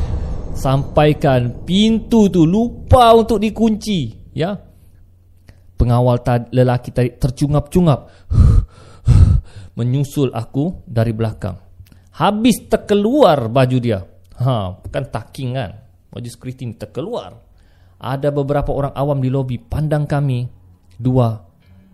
[0.60, 4.12] Sampaikan pintu tu lupa untuk dikunci.
[4.36, 4.60] Ya,
[5.80, 8.12] Pengawal tad- lelaki tadi tercungap-cungap.
[9.80, 11.56] Menyusul aku dari belakang.
[12.20, 14.04] Habis terkeluar baju dia.
[14.44, 15.72] Ha, Kan taking kan?
[16.12, 17.40] Baju security ni terkeluar.
[17.96, 20.44] Ada beberapa orang awam di lobi Pandang kami.
[21.00, 21.32] Dua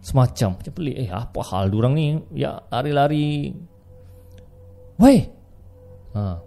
[0.01, 0.57] Semacam.
[0.57, 1.05] Macam pelik.
[1.05, 2.17] Eh apa hal diorang ni?
[2.33, 3.53] Ya lari-lari.
[4.97, 5.21] Weh!
[6.17, 6.41] Ha.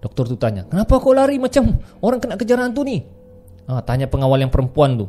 [0.00, 3.04] Doktor tu tanya Kenapa kau lari macam Orang kena kejar hantu ni
[3.68, 5.06] ha, Tanya pengawal yang perempuan tu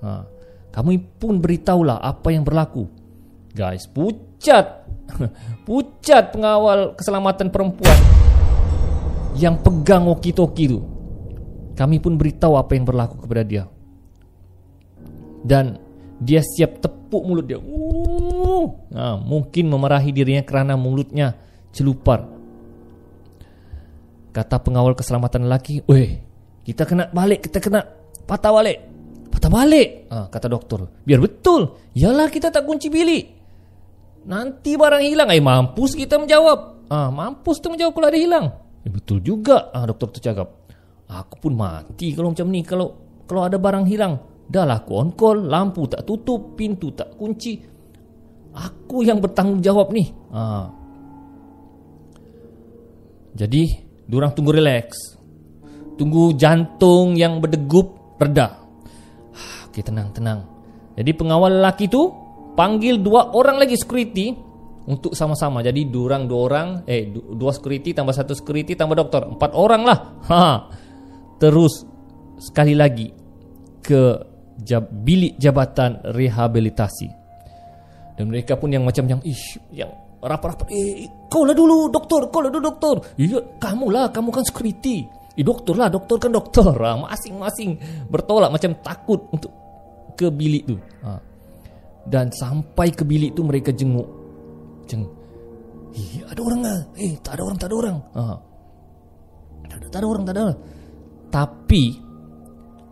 [0.00, 0.24] ha.
[0.70, 2.86] Kamu pun beritahulah apa yang berlaku.
[3.50, 4.86] Guys, pucat.
[5.66, 7.98] pucat pengawal keselamatan perempuan
[9.34, 10.80] yang pegang walkie-talkie tu.
[11.74, 13.64] Kami pun beritahu apa yang berlaku kepada dia.
[15.42, 15.82] Dan
[16.22, 17.58] dia siap tepuk mulut dia.
[18.94, 21.34] Nah, mungkin memarahi dirinya kerana mulutnya
[21.74, 22.30] celupar.
[24.30, 26.22] Kata pengawal keselamatan lelaki, "Weh,
[26.62, 27.82] kita kena balik, kita kena
[28.24, 28.78] patah balik."
[29.30, 30.10] Patah balik?
[30.10, 30.90] Ha, Kata doktor.
[31.06, 31.78] Biar betul.
[31.94, 33.24] Yalah kita tak kunci bilik.
[34.26, 35.30] Nanti barang hilang.
[35.32, 36.82] Eh mampus kita menjawab.
[36.90, 38.46] Ha, Mampus tu menjawab kalau ada hilang.
[38.82, 39.70] Eh, Betul juga.
[39.70, 40.50] Ha, Doktor tu cakap.
[41.06, 42.86] Aku pun mati kalau macam ni Kalau
[43.30, 44.18] kalau ada barang hilang.
[44.50, 45.46] Dah lah aku on call.
[45.46, 47.62] Lampu tak tutup Pintu tak kunci.
[48.50, 50.10] Aku yang bertanggungjawab ni.
[50.34, 50.66] Ha.
[53.38, 53.62] Jadi
[54.10, 54.98] Diorang tunggu relax
[55.94, 58.60] Tunggu jantung yang berdegup Reda
[59.70, 60.42] Okey tenang tenang.
[60.98, 62.10] Jadi pengawal lelaki tu
[62.58, 64.34] panggil dua orang lagi security
[64.90, 65.62] untuk sama-sama.
[65.62, 69.30] Jadi dua orang dua orang eh dua security tambah satu security tambah doktor.
[69.30, 69.98] Empat orang lah.
[70.26, 70.42] Ha.
[71.38, 71.86] Terus
[72.42, 73.14] sekali lagi
[73.78, 74.18] ke
[74.58, 77.08] jab, bilik jabatan rehabilitasi.
[78.18, 79.88] Dan mereka pun yang macam yang ish yang
[80.20, 82.96] rapat-rapat eh kau lah dulu doktor, kau lah dulu doktor.
[83.16, 85.08] Iya, kamu lah, kamu kan security.
[85.34, 86.76] Eh doktor lah, doktor kan doktor.
[86.76, 87.80] Ha, masing-masing
[88.12, 89.60] bertolak macam takut untuk
[90.20, 91.16] ke bilik tu ha.
[92.04, 94.04] Dan sampai ke bilik tu mereka jenguk
[94.84, 95.08] Jeng
[95.96, 98.24] Eh ada orang lah Eh tak ada orang tak ada orang ha.
[99.64, 100.58] tak, ada, tak ada orang tak ada orang
[101.32, 101.84] Tapi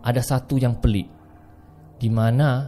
[0.09, 1.21] Ada satu yang pelik
[1.99, 2.63] di mana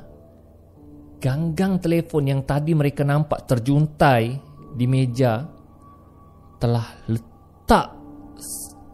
[1.23, 5.45] Ganggang telefon yang tadi mereka nampak terjuntai Di meja
[6.61, 7.99] Telah letak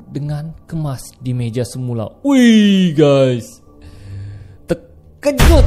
[0.08, 2.08] dengan kemas di meja semula.
[2.24, 3.68] Wih guys.
[5.18, 5.66] Kejut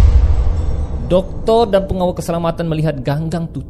[1.10, 3.60] Doktor dan pengawal keselamatan melihat ganggang tu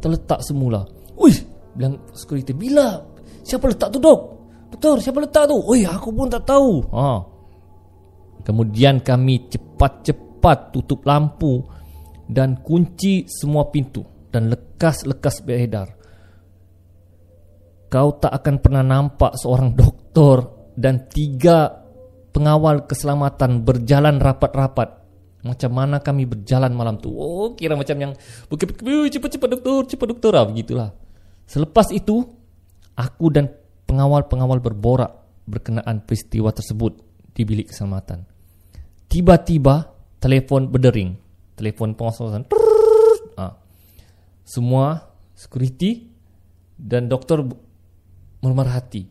[0.00, 0.88] Terletak semula.
[1.20, 1.36] Wih
[1.76, 2.98] Bilang security Bila?
[3.44, 4.20] Siapa letak tu dok?
[4.72, 5.56] Doktor siapa letak tu?
[5.68, 6.80] Wih aku pun tak tahu.
[6.90, 7.08] Ha.
[8.42, 11.60] Kemudian kami cepat-cepat tutup lampu
[12.26, 15.92] Dan kunci semua pintu Dan lekas-lekas beredar
[17.92, 21.68] Kau tak akan pernah nampak seorang doktor dan tiga
[22.32, 24.88] pengawal keselamatan berjalan rapat-rapat.
[25.44, 27.12] Macam mana kami berjalan malam tu?
[27.12, 28.16] Oh, kira macam yang
[28.48, 30.96] cepat-cepat doktor, cepat doktor, ah, begitulah.
[31.44, 32.24] Selepas itu,
[32.96, 33.52] aku dan
[33.84, 35.12] pengawal-pengawal berborak
[35.44, 36.96] berkenaan peristiwa tersebut
[37.36, 38.24] di bilik keselamatan.
[39.12, 41.20] Tiba-tiba, telefon berdering.
[41.60, 42.48] Telefon pengawasan.
[44.42, 44.98] Semua
[45.32, 46.10] security
[46.78, 47.46] dan doktor
[48.42, 49.06] memerhati.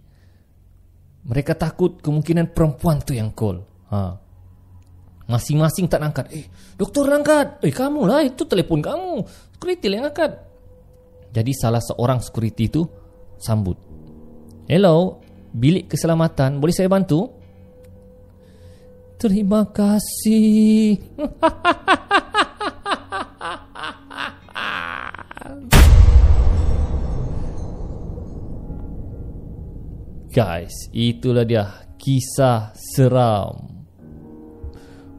[1.21, 3.61] Mereka takut kemungkinan perempuan tu yang call.
[3.93, 4.17] Ha.
[5.29, 6.27] Masing-masing tak angkat.
[6.33, 7.63] Eh, doktor angkat.
[7.63, 8.25] Eh, kamu lah.
[8.25, 9.23] Itu telefon kamu.
[9.55, 10.31] Security yang angkat.
[11.31, 12.83] Jadi salah seorang security itu
[13.39, 13.79] sambut.
[14.67, 15.23] Hello,
[15.55, 16.59] bilik keselamatan.
[16.59, 17.31] Boleh saya bantu?
[19.15, 20.99] Terima kasih.
[30.31, 33.83] Guys, itulah dia kisah seram.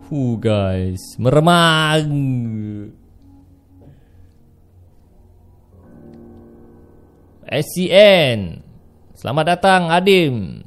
[0.08, 2.08] Hu guys, meremang.
[7.44, 8.64] SCN.
[9.12, 10.64] Selamat datang Adim.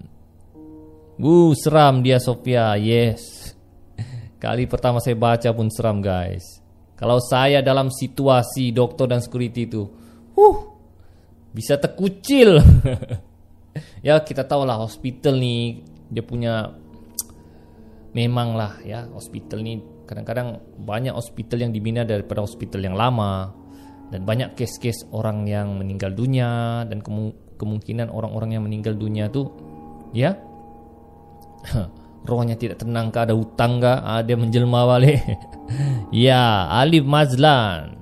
[1.17, 2.77] Wu seram dia Sofia.
[2.77, 3.49] Yes.
[4.45, 6.61] Kali pertama saya baca pun seram guys.
[6.93, 9.89] Kalau saya dalam situasi doktor dan security itu,
[10.37, 10.57] huh,
[11.49, 12.61] bisa terkucil.
[13.99, 16.71] ya kita tahu lah hospital ni dia punya
[18.15, 23.51] memang lah ya hospital ni kadang-kadang banyak hospital yang dibina daripada hospital yang lama
[24.13, 27.01] dan banyak kes-kes orang yang meninggal dunia dan
[27.57, 29.49] kemungkinan orang-orang yang meninggal dunia tu
[30.13, 30.37] ya
[32.25, 35.21] rohnya tidak tenang ke ada hutang ke ah, menjelma balik.
[36.13, 37.97] Ya Alif Mazlan.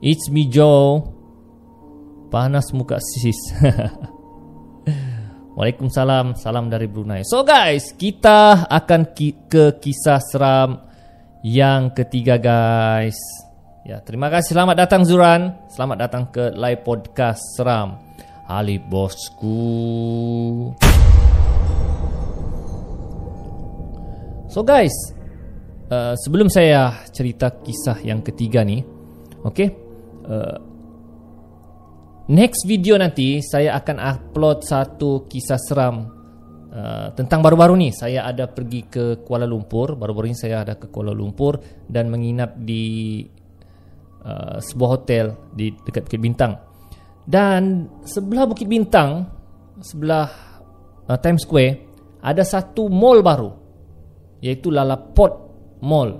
[0.00, 1.04] It's me Joe.
[2.32, 3.36] Panas muka sis
[5.58, 7.26] Waalaikumsalam, salam dari Brunei.
[7.26, 10.86] So guys, kita akan ki- ke kisah seram
[11.42, 13.18] yang ketiga guys.
[13.82, 14.54] Ya, terima kasih.
[14.54, 15.58] Selamat datang Zuran.
[15.66, 17.98] Selamat datang ke live podcast seram.
[18.46, 19.58] Ali bosku.
[24.54, 24.94] So guys,
[25.90, 28.86] uh, sebelum saya cerita kisah yang ketiga ni,
[29.42, 29.74] okay,
[30.22, 30.67] uh,
[32.28, 36.12] Next video nanti saya akan upload satu kisah seram
[36.68, 37.88] uh, tentang baru-baru ni.
[37.88, 39.96] Saya ada pergi ke Kuala Lumpur.
[39.96, 41.56] Baru-baru ni saya ada ke Kuala Lumpur
[41.88, 43.24] dan menginap di
[44.28, 46.52] uh, sebuah hotel di dekat Bukit Bintang.
[47.24, 49.24] Dan sebelah Bukit Bintang
[49.80, 50.28] sebelah
[51.08, 51.72] uh, Times Square
[52.20, 53.50] ada satu mall baru
[54.44, 55.32] iaitu Lalaport
[55.80, 56.12] Mall.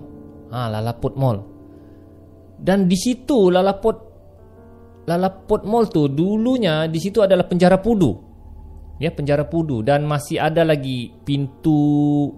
[0.57, 1.39] Ha, Lalaport Mall.
[2.57, 4.08] Dan di situ Lalaport
[5.09, 8.29] Lalaport Mall tu dulunya di situ adalah penjara pudu.
[9.01, 12.29] Ya, penjara pudu dan masih ada lagi pintu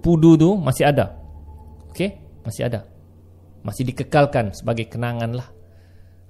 [0.00, 1.12] pudu tu masih ada.
[1.92, 2.88] Okey, masih ada.
[3.60, 5.48] Masih dikekalkan sebagai kenangan lah.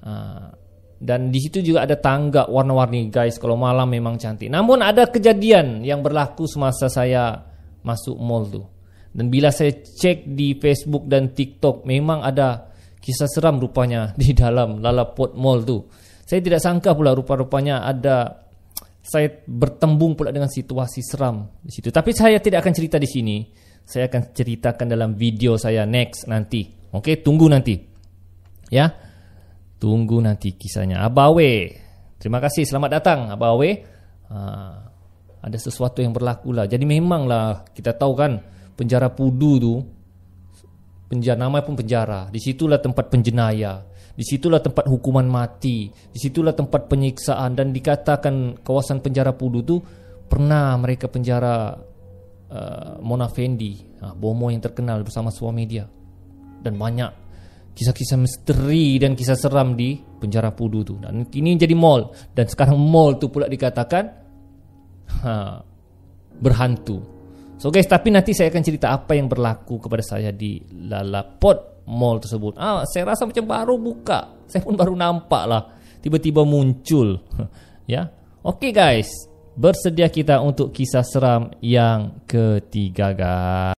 [0.05, 0.49] Uh,
[1.05, 4.49] dan di situ juga ada tangga warna-warni guys kalau malam memang cantik.
[4.49, 7.45] Namun ada kejadian yang berlaku semasa saya
[7.85, 8.65] masuk mall tu.
[9.15, 12.74] Dan bila saya cek di Facebook dan TikTok memang ada
[13.05, 15.85] kisah seram rupanya di dalam Lalaport Mall tu.
[16.25, 18.49] Saya tidak sangka pula rupa-rupanya ada
[19.05, 21.93] saya bertembung pula dengan situasi seram di situ.
[21.93, 23.37] Tapi saya tidak akan cerita di sini.
[23.85, 26.65] Saya akan ceritakan dalam video saya next nanti.
[26.89, 27.77] Okey, tunggu nanti.
[28.73, 28.89] Ya.
[29.77, 31.05] Tunggu nanti kisahnya.
[31.05, 31.53] Abawe.
[32.17, 32.65] Terima kasih.
[32.65, 33.71] Selamat datang Abawe.
[34.33, 34.39] Ha,
[35.45, 36.65] ada sesuatu yang berlaku lah.
[36.65, 38.41] Jadi memanglah kita tahu kan
[38.73, 39.75] penjara Pudu tu
[41.09, 42.29] penjara nama pun penjara.
[42.33, 45.91] Di situlah tempat penjenayah di situlah tempat hukuman mati.
[45.91, 47.59] Di situlah tempat penyiksaan.
[47.59, 49.77] Dan dikatakan kawasan penjara Pudu tu
[50.31, 51.75] pernah mereka penjara
[52.49, 53.75] uh, Mona Fendi.
[53.99, 55.85] Uh, bomo yang terkenal bersama suami dia
[56.65, 57.11] dan banyak
[57.75, 60.95] kisah-kisah misteri dan kisah seram di penjara Pudu tu.
[61.03, 62.15] Dan ini jadi mall.
[62.31, 64.05] Dan sekarang mall tu pula dikatakan
[65.27, 65.59] ha,
[66.39, 67.14] berhantu
[67.55, 72.19] So guys, tapi nanti saya akan cerita apa yang berlaku kepada saya di Lalaport Mall
[72.19, 72.59] tersebut.
[72.59, 74.45] Ah, saya rasa macam baru buka.
[74.51, 75.63] Saya pun baru nampak lah.
[76.03, 77.23] Tiba-tiba muncul.
[77.93, 78.11] ya.
[78.45, 79.09] Okey guys,
[79.57, 83.74] bersedia kita untuk kisah seram yang ketiga guys.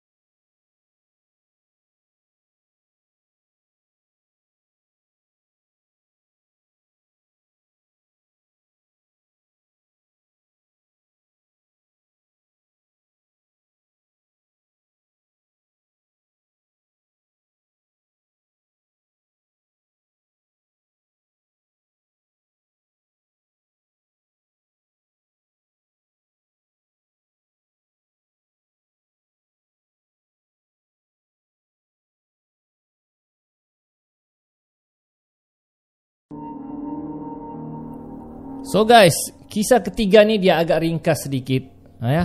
[38.67, 39.15] So guys,
[39.47, 41.65] kisah ketiga ni dia agak ringkas sedikit
[42.03, 42.25] ha, ya,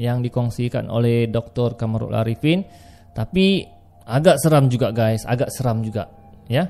[0.00, 1.76] yang dikongsikan oleh Dr.
[1.76, 2.64] Kamarul Arifin.
[3.12, 3.60] Tapi
[4.08, 6.08] agak seram juga guys, agak seram juga.
[6.48, 6.64] Ya,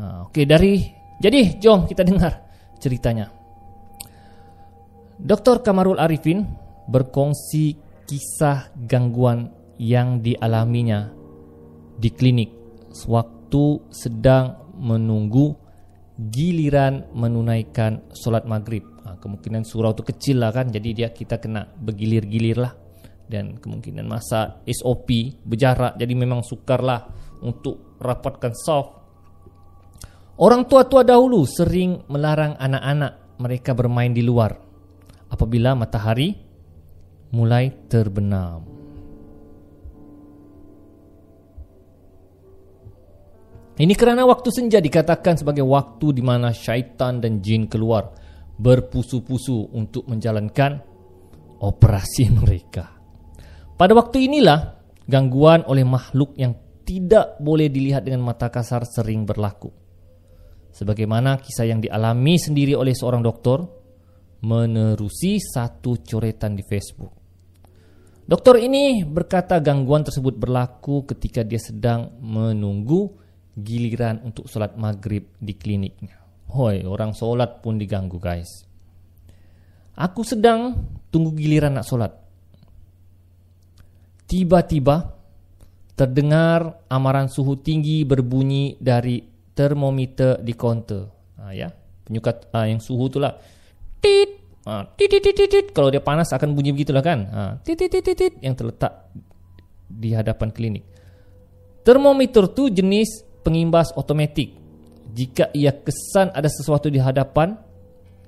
[0.00, 0.88] ha, Okey dari,
[1.20, 2.48] jadi jom kita dengar
[2.80, 3.28] ceritanya.
[5.20, 5.62] Dr.
[5.62, 6.42] Kamarul Arifin
[6.88, 7.76] berkongsi
[8.08, 11.12] kisah gangguan yang dialaminya
[11.94, 12.50] di klinik
[12.90, 15.63] sewaktu sedang menunggu
[16.18, 18.86] giliran menunaikan solat maghrib.
[19.04, 22.72] Ha, kemungkinan surau tu kecil lah kan, jadi dia kita kena bergilir-gilir lah.
[23.24, 27.08] Dan kemungkinan masa SOP berjarak, jadi memang sukar lah
[27.40, 28.90] untuk rapatkan soft.
[30.34, 34.50] Orang tua-tua dahulu sering melarang anak-anak mereka bermain di luar
[35.30, 36.34] apabila matahari
[37.30, 38.73] mulai terbenam.
[43.74, 48.14] Ini kerana waktu senja dikatakan sebagai waktu di mana syaitan dan jin keluar
[48.54, 50.78] berpusu-pusu untuk menjalankan
[51.58, 52.94] operasi mereka.
[53.74, 54.78] Pada waktu inilah
[55.10, 56.54] gangguan oleh makhluk yang
[56.86, 59.72] tidak boleh dilihat dengan mata kasar sering berlaku.
[60.70, 63.66] Sebagaimana kisah yang dialami sendiri oleh seorang doktor
[64.46, 67.24] menerusi satu coretan di Facebook.
[68.24, 73.23] Doktor ini berkata gangguan tersebut berlaku ketika dia sedang menunggu
[73.54, 76.18] giliran untuk solat maghrib di kliniknya.
[76.50, 78.66] Hoi, orang solat pun diganggu guys.
[79.94, 82.12] Aku sedang tunggu giliran nak solat.
[84.26, 85.14] Tiba-tiba
[85.94, 89.22] terdengar amaran suhu tinggi berbunyi dari
[89.54, 91.06] termometer di kaunter.
[91.38, 93.38] Ha, ya, penyukat ha, yang suhu itulah.
[94.02, 94.30] Tit,
[94.66, 95.66] ha, tit, tit, tit, tit.
[95.70, 97.18] Kalau dia panas akan bunyi begitulah kan.
[97.30, 99.14] Ha, tit, tit, tit, tit, yang terletak
[99.86, 100.82] di hadapan klinik.
[101.86, 104.56] Termometer tu jenis pengimbas otomatik.
[105.14, 107.54] Jika ia kesan ada sesuatu di hadapan,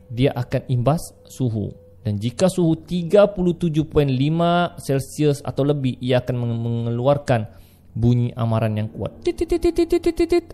[0.06, 1.72] dia akan imbas suhu.
[2.06, 7.50] Dan jika suhu 37.5 Celsius atau lebih, ia akan mengeluarkan
[7.96, 9.26] bunyi amaran yang kuat.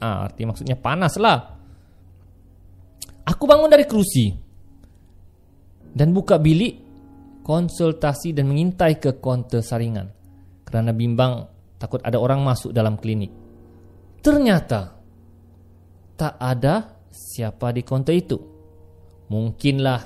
[0.00, 1.60] Ah, arti maksudnya panas lah.
[3.28, 4.32] Aku bangun dari kerusi
[5.92, 6.80] dan buka bilik
[7.44, 10.08] konsultasi dan mengintai ke kaunter saringan
[10.64, 11.46] kerana bimbang
[11.76, 13.41] takut ada orang masuk dalam klinik.
[14.22, 14.94] Ternyata
[16.14, 18.38] tak ada siapa di kaunter itu.
[19.26, 20.00] Mungkinlah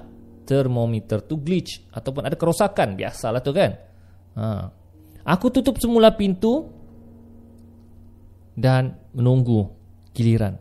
[0.49, 2.97] termometer tu glitch ataupun ada kerosakan.
[2.97, 3.77] Biasalah tu kan.
[4.41, 4.73] Ha.
[5.29, 6.65] Aku tutup semula pintu
[8.57, 9.69] dan menunggu
[10.17, 10.57] giliran.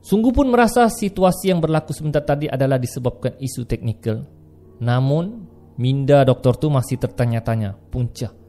[0.00, 4.24] Sungguh pun merasa situasi yang berlaku sebentar tadi adalah disebabkan isu teknikal.
[4.80, 5.44] Namun,
[5.76, 8.39] minda doktor tu masih tertanya-tanya, punca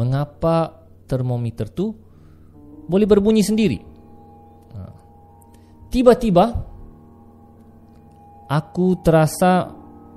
[0.00, 1.92] mengapa termometer tu
[2.88, 3.78] boleh berbunyi sendiri.
[4.72, 4.82] Ha.
[5.92, 6.44] Tiba-tiba
[8.48, 9.68] aku terasa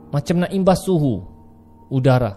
[0.08, 1.16] macam nak imbas suhu
[1.92, 2.32] udara.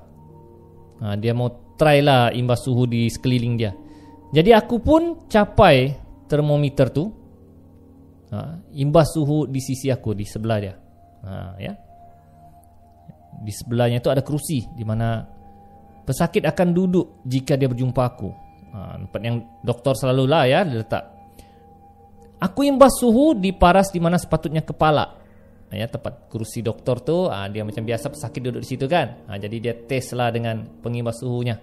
[0.99, 3.71] Ha, dia mau try lah imbas suhu di sekeliling dia.
[4.35, 5.95] Jadi aku pun capai
[6.27, 7.05] termometer tu.
[8.35, 10.75] Ha, imbas suhu di sisi aku di sebelah dia.
[11.23, 11.33] Ha,
[11.63, 11.73] ya.
[13.37, 15.36] Di sebelahnya tu ada kerusi di mana
[16.07, 18.31] pesakit akan duduk jika dia berjumpa aku.
[18.73, 21.05] Ha, tempat yang doktor selalu lah ya dia letak.
[22.39, 25.27] Aku imbas suhu di paras di mana sepatutnya kepala.
[25.67, 29.27] Ya, tempat kerusi doktor tu ha, dia macam biasa pesakit duduk di situ kan.
[29.27, 31.59] Ha, jadi dia test lah dengan pengimbas suhunya.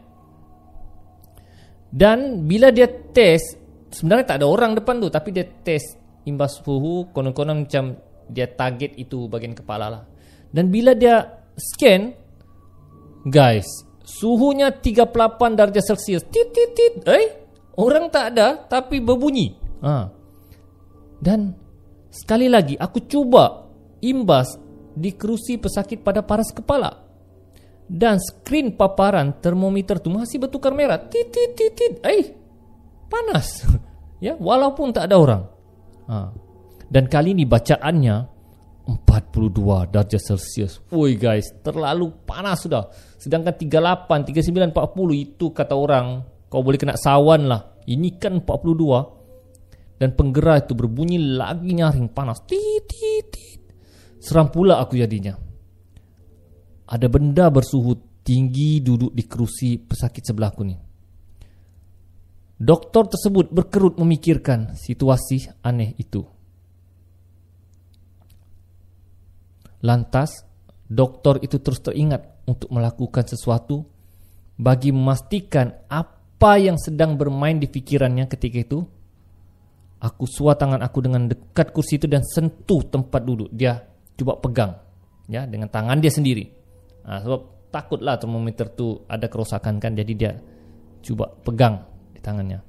[1.93, 3.55] Dan bila dia test,
[3.93, 7.93] sebenarnya tak ada orang depan tu tapi dia test imbas suhu konon-konon macam
[8.27, 10.03] dia target itu bagian kepala lah.
[10.49, 11.21] Dan bila dia
[11.53, 12.13] scan,
[13.29, 13.67] guys,
[14.23, 16.23] Suhunya 38 darjah Celsius.
[16.31, 17.03] Tit tit tit.
[17.11, 17.27] Eh?
[17.75, 19.51] Orang tak ada tapi berbunyi.
[19.83, 20.07] Ha.
[21.19, 21.51] Dan
[22.07, 23.67] sekali lagi aku cuba
[23.99, 24.55] imbas
[24.95, 27.03] di kerusi pesakit pada paras kepala.
[27.83, 31.03] Dan skrin paparan termometer tu masih bertukar merah.
[31.03, 31.93] Tit tit tit tit.
[32.07, 32.31] Eh?
[33.11, 33.67] Panas.
[34.23, 35.43] ya, walaupun tak ada orang.
[36.07, 36.31] Ha.
[36.87, 38.15] Dan kali ini bacaannya
[38.87, 40.83] 42 darjah Celsius.
[40.91, 42.87] Woi guys, terlalu panas sudah.
[43.23, 47.79] Sedangkan 38, 39, 40 itu kata orang kau boleh kena sawan lah.
[47.87, 49.95] Ini kan 42.
[49.95, 52.43] Dan penggerak itu berbunyi lagi nyaring panas.
[52.43, 53.61] Tit, tit, tit.
[54.19, 55.39] Seram pula aku jadinya.
[56.83, 60.75] Ada benda bersuhu tinggi duduk di kerusi pesakit sebelahku ni.
[62.59, 66.27] Doktor tersebut berkerut memikirkan situasi aneh itu.
[69.79, 70.43] Lantas,
[70.91, 73.85] doktor itu terus teringat untuk melakukan sesuatu
[74.59, 78.79] bagi memastikan apa yang sedang bermain di fikirannya ketika itu
[80.03, 83.47] Aku suar tangan aku dengan dekat kursi itu dan sentuh tempat duduk.
[83.55, 83.79] Dia
[84.19, 84.75] cuba pegang
[85.31, 86.43] ya dengan tangan dia sendiri.
[87.07, 90.31] Ha, sebab takutlah termometer tu ada kerosakan kan jadi dia
[90.99, 91.79] cuba pegang
[92.11, 92.59] di tangannya.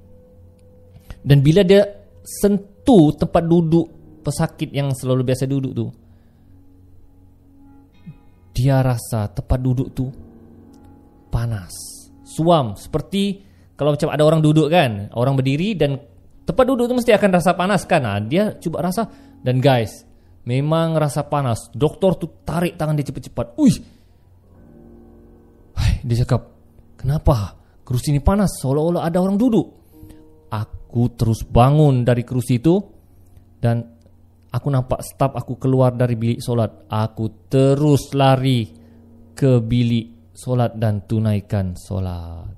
[1.26, 1.82] Dan bila dia
[2.22, 3.90] sentuh tempat duduk
[4.22, 5.90] pesakit yang selalu biasa duduk tu
[8.54, 10.06] dia rasa tempat duduk tu
[11.28, 11.74] panas.
[12.22, 13.42] Suam seperti
[13.74, 15.98] kalau macam ada orang duduk kan, orang berdiri dan
[16.46, 18.06] tempat duduk tu mesti akan rasa panas kan.
[18.06, 19.10] Nah, dia cuba rasa
[19.42, 20.06] dan guys,
[20.46, 21.74] memang rasa panas.
[21.74, 23.58] Doktor tu tarik tangan dia cepat-cepat.
[23.58, 23.76] Uih.
[25.74, 26.54] Hai, dia cakap,
[26.94, 27.58] "Kenapa?
[27.82, 29.66] Kerusi ini panas seolah-olah ada orang duduk."
[30.54, 32.78] Aku terus bangun dari kerusi itu
[33.58, 33.93] dan
[34.54, 36.86] aku nampak staf aku keluar dari bilik solat.
[36.86, 38.70] Aku terus lari
[39.34, 42.54] ke bilik solat dan tunaikan solat.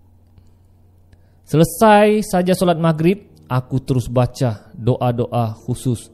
[1.49, 6.13] Selesai saja solat maghrib, aku terus baca doa-doa khusus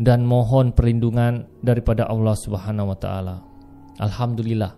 [0.00, 3.36] dan mohon perlindungan daripada Allah Subhanahu wa taala.
[4.00, 4.72] Alhamdulillah.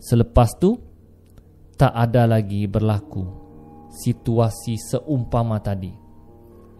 [0.00, 0.78] Selepas tu
[1.76, 3.24] tak ada lagi berlaku
[3.90, 5.92] situasi seumpama tadi.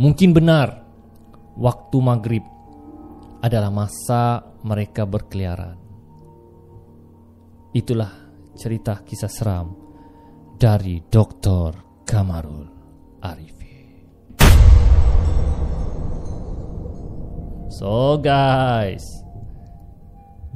[0.00, 0.89] Mungkin benar
[1.60, 2.44] waktu maghrib
[3.44, 5.76] adalah masa mereka berkeliaran.
[7.76, 8.10] Itulah
[8.56, 9.76] cerita kisah seram
[10.56, 12.02] dari Dr.
[12.08, 12.66] Kamarul
[13.20, 13.76] Arifi.
[17.76, 19.04] So guys,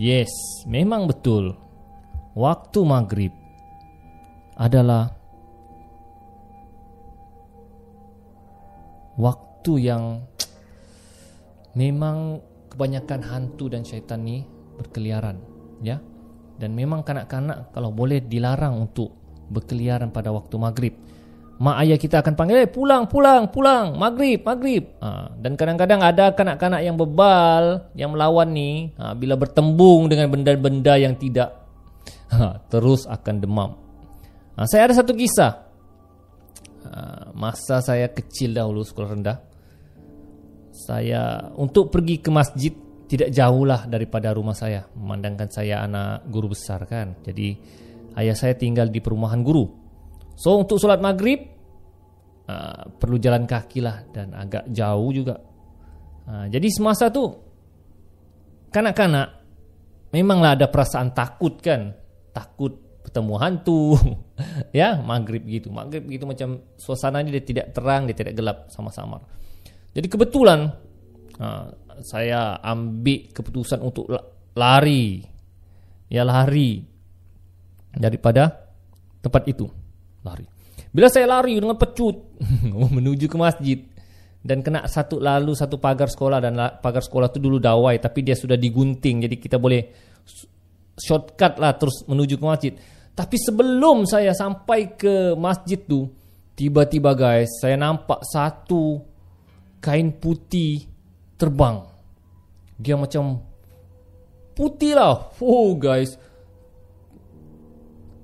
[0.00, 0.32] yes,
[0.64, 1.56] memang betul.
[2.34, 3.32] Waktu maghrib
[4.58, 5.14] adalah
[9.14, 10.33] waktu yang
[11.74, 14.42] memang kebanyakan hantu dan syaitan ni
[14.80, 15.38] berkeliaran,
[15.82, 16.02] ya.
[16.54, 19.10] Dan memang kanak-kanak kalau boleh dilarang untuk
[19.50, 20.94] berkeliaran pada waktu maghrib
[21.54, 24.90] mak ayah kita akan panggil, eh, pulang, pulang, pulang, maghrib, maghrib.
[24.98, 30.98] Ha, dan kadang-kadang ada kanak-kanak yang bebal, yang melawan ni, ha, bila bertembung dengan benda-benda
[30.98, 31.54] yang tidak,
[32.34, 33.70] ha, terus akan demam.
[34.58, 35.62] Ha, saya ada satu kisah.
[36.90, 39.38] Ha, masa saya kecil dahulu sekolah rendah,
[40.74, 42.74] saya untuk pergi ke masjid
[43.06, 44.82] tidak jauh lah daripada rumah saya.
[44.98, 47.22] Memandangkan saya anak guru besar kan.
[47.22, 47.54] Jadi
[48.18, 49.70] ayah saya tinggal di perumahan guru.
[50.34, 51.46] So untuk solat maghrib
[52.50, 55.38] uh, perlu jalan kaki lah dan agak jauh juga.
[56.26, 57.30] Uh, jadi semasa tu
[58.74, 59.46] kanak-kanak
[60.10, 61.94] memanglah ada perasaan takut kan,
[62.34, 63.94] takut bertemu hantu,
[64.74, 69.22] ya maghrib gitu, maghrib gitu macam suasana dia tidak terang, dia tidak gelap sama-sama.
[69.94, 70.66] Jadi kebetulan
[72.02, 74.10] saya ambil keputusan untuk
[74.58, 75.22] lari,
[76.10, 76.82] ya lari
[77.94, 78.50] daripada
[79.22, 79.66] tempat itu
[80.26, 80.46] lari.
[80.94, 82.38] Bila saya lari dengan pecut
[82.98, 83.78] menuju ke masjid
[84.44, 88.36] dan kena satu lalu satu pagar sekolah dan pagar sekolah itu dulu dawai tapi dia
[88.36, 89.80] sudah digunting jadi kita boleh
[90.94, 92.72] shortcut lah terus menuju ke masjid.
[93.14, 96.10] Tapi sebelum saya sampai ke masjid tu
[96.54, 99.13] tiba-tiba guys saya nampak satu
[99.84, 100.88] kain putih
[101.36, 101.84] terbang.
[102.80, 103.44] Dia macam
[104.56, 105.28] putih lah.
[105.44, 106.16] Oh guys.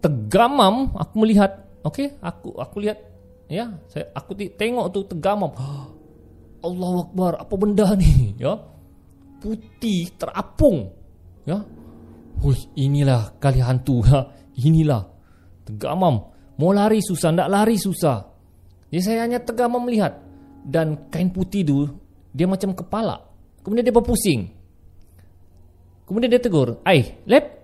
[0.01, 3.01] Tergamam aku melihat Okey, aku aku lihat
[3.49, 5.53] ya, saya aku tengok tu tergamam.
[6.67, 8.33] Allahu akbar, apa benda ni?
[8.45, 8.57] Ya.
[9.41, 10.93] Putih terapung.
[11.49, 11.65] Ya.
[12.45, 14.05] Hui, inilah kali hantu.
[14.05, 14.29] Ya.
[14.69, 15.09] Inilah
[15.65, 16.29] tergamam.
[16.61, 18.21] Mau lari susah, nak lari susah.
[18.93, 20.21] Jadi saya hanya tergamam melihat
[20.65, 21.79] dan kain putih tu
[22.31, 23.27] dia macam kepala.
[23.61, 24.51] Kemudian dia berpusing.
[26.07, 27.63] Kemudian dia tegur, "Ai, lep.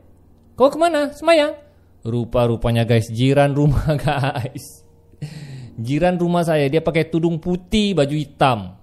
[0.54, 1.12] Kau ke mana?
[1.12, 1.66] Semayang?"
[2.06, 4.86] Rupa-rupanya guys Jiran rumah guys
[5.74, 8.78] Jiran rumah saya Dia pakai tudung putih Baju hitam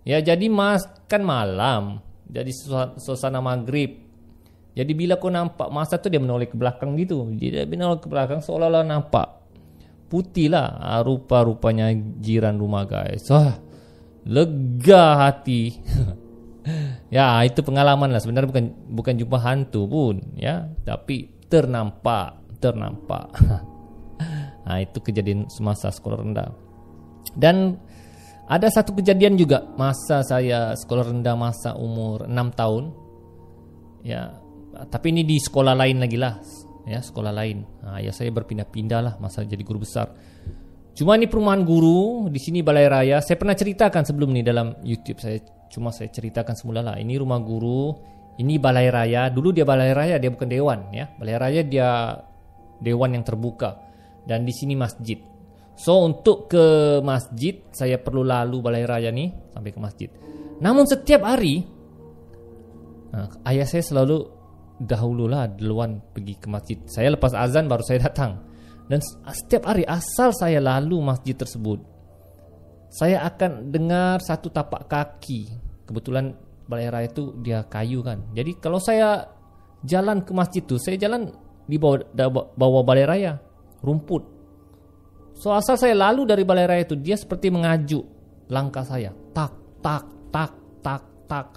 [0.00, 2.56] Ya jadi mas Kan malam Jadi
[2.96, 4.00] suasana maghrib
[4.72, 8.40] Jadi bila kau nampak Masa tu dia menoleh ke belakang gitu Dia menoleh ke belakang
[8.40, 9.37] Seolah-olah nampak
[10.08, 10.80] Putih lah.
[10.80, 13.28] Ah, Rupa-rupanya jiran rumah guys.
[13.28, 13.60] Wah
[14.28, 15.62] Lega hati.
[17.08, 18.20] Ya itu pengalaman lah.
[18.20, 20.68] Sebenarnya bukan bukan jumpa hantu pun Ya.
[20.84, 23.32] Tapi ternampak ternampak.
[24.68, 26.52] Nah itu kejadian semasa sekolah rendah.
[27.32, 27.80] Dan
[28.44, 32.84] ada satu kejadian juga masa saya sekolah rendah masa umur 6 tahun.
[34.04, 34.36] Ya
[34.92, 36.38] tapi ini di sekolah lain lagi lah
[36.88, 40.08] ya sekolah lain nah, ya saya berpindah-pindah lah masa jadi guru besar
[40.96, 45.20] cuma ini perumahan guru di sini balai raya saya pernah ceritakan sebelum ini dalam YouTube
[45.20, 47.92] saya cuma saya ceritakan semula lah ini rumah guru
[48.38, 49.28] ini balai raya.
[49.28, 51.10] Dulu dia balai raya, dia bukan dewan ya.
[51.18, 52.14] Balai raya dia
[52.78, 53.82] dewan yang terbuka
[54.24, 55.18] dan di sini masjid.
[55.74, 60.10] So untuk ke masjid saya perlu lalu balai raya ni sampai ke masjid.
[60.62, 61.66] Namun setiap hari
[63.14, 64.37] uh, ayah saya selalu
[64.78, 66.78] dahululah duluan pergi ke masjid.
[66.86, 68.42] Saya lepas azan baru saya datang.
[68.88, 71.98] Dan setiap hari asal saya lalu masjid tersebut
[72.88, 75.48] saya akan dengar satu tapak kaki.
[75.84, 76.32] Kebetulan
[76.68, 78.24] balai raya itu dia kayu kan.
[78.32, 79.28] Jadi kalau saya
[79.84, 81.28] jalan ke masjid tu, saya jalan
[81.68, 82.00] di bawah,
[82.56, 83.32] bawah balai raya,
[83.84, 84.24] rumput.
[85.36, 88.04] So asal saya lalu dari balai raya itu, dia seperti mengajuk
[88.48, 89.12] langkah saya.
[89.36, 89.52] Tak,
[89.84, 91.48] tak, tak, tak, tak.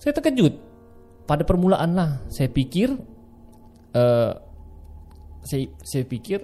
[0.00, 0.67] Saya terkejut.
[1.28, 2.96] Pada permulaan lah, saya pikir,
[3.92, 4.32] uh,
[5.44, 6.40] saya, saya pikir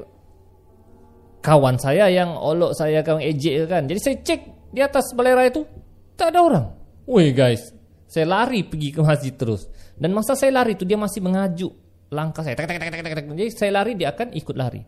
[1.40, 3.88] kawan saya yang olok saya kawan ejek kan.
[3.88, 4.40] Jadi saya cek
[4.76, 5.64] di atas raya itu,
[6.20, 6.66] tak ada orang.
[7.08, 7.72] Woi guys,
[8.04, 9.68] saya lari pergi ke masjid terus.
[9.96, 11.72] Dan masa saya lari itu dia masih mengajuk
[12.12, 12.56] langkah saya.
[12.56, 14.84] Jadi saya lari dia akan ikut lari.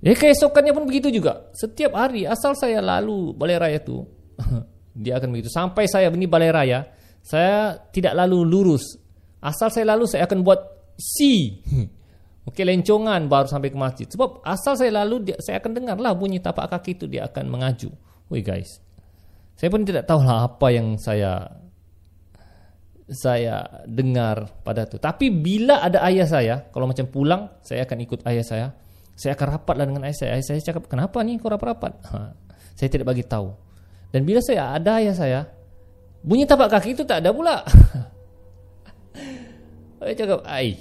[0.00, 1.52] Jadi keesokannya pun begitu juga.
[1.52, 4.08] Setiap hari asal saya lalu balai raya itu
[5.04, 5.52] dia akan begitu.
[5.52, 6.88] Sampai saya ini balai raya,
[7.20, 8.96] saya tidak lalu lurus.
[9.40, 10.60] Asal saya lalu saya akan buat
[11.00, 11.16] C.
[12.48, 14.06] Okey lencongan baru sampai ke masjid.
[14.08, 17.92] Sebab asal saya lalu dia, saya akan dengarlah bunyi tapak kaki itu dia akan mengaju.
[18.32, 18.80] Woi guys.
[19.60, 21.44] Saya pun tidak tahu lah apa yang saya
[23.10, 24.96] saya dengar pada itu.
[24.96, 28.66] Tapi bila ada ayah saya, kalau macam pulang, saya akan ikut ayah saya.
[29.18, 30.30] Saya akan rapatlah dengan ayah saya.
[30.38, 31.92] Ayah saya cakap, kenapa ni kau rapat-rapat?
[32.06, 32.32] Ha,
[32.78, 33.52] saya tidak bagi tahu.
[34.14, 35.40] Dan bila saya ada ayah saya,
[36.20, 37.64] bunyi tapak kaki itu tak ada pula.
[40.00, 40.76] saya cakap, ai,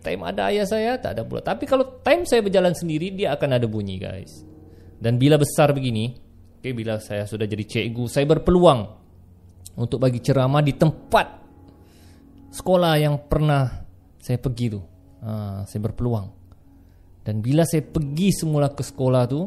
[0.00, 1.42] time ada ayah saya tak ada pula.
[1.42, 4.44] Tapi kalau time saya berjalan sendiri, dia akan ada bunyi guys.
[4.96, 6.14] Dan bila besar begini,
[6.60, 8.80] okay, bila saya sudah jadi cikgu, saya berpeluang
[9.76, 11.26] untuk bagi ceramah di tempat
[12.54, 13.68] sekolah yang pernah
[14.16, 14.80] saya pergi tu.
[15.20, 16.26] Ha, saya berpeluang.
[17.26, 19.40] Dan bila saya pergi semula ke sekolah tu,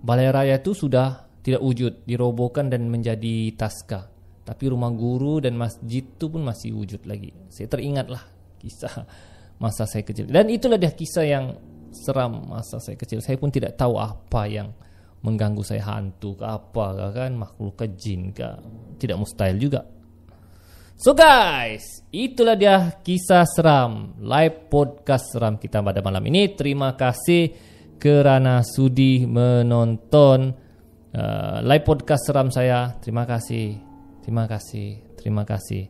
[0.00, 4.17] balai raya tu sudah tidak wujud, dirobohkan dan menjadi taska.
[4.48, 7.36] Tapi rumah guru dan masjid tu pun masih wujud lagi.
[7.52, 8.24] Saya teringatlah
[8.56, 9.04] kisah
[9.62, 10.24] masa saya kecil.
[10.24, 11.52] Dan itulah dia kisah yang
[11.92, 13.20] seram masa saya kecil.
[13.20, 14.72] Saya pun tidak tahu apa yang
[15.20, 18.46] mengganggu saya hantu ke apa kan makhluk ke jin ke
[19.02, 19.82] tidak mustahil juga
[20.98, 26.58] So guys, itulah dia kisah seram live podcast seram kita pada malam ini.
[26.58, 27.54] Terima kasih
[28.02, 30.58] kerana sudi menonton
[31.14, 32.98] uh, live podcast seram saya.
[32.98, 33.78] Terima kasih,
[34.28, 35.88] terima kasih, terima kasih,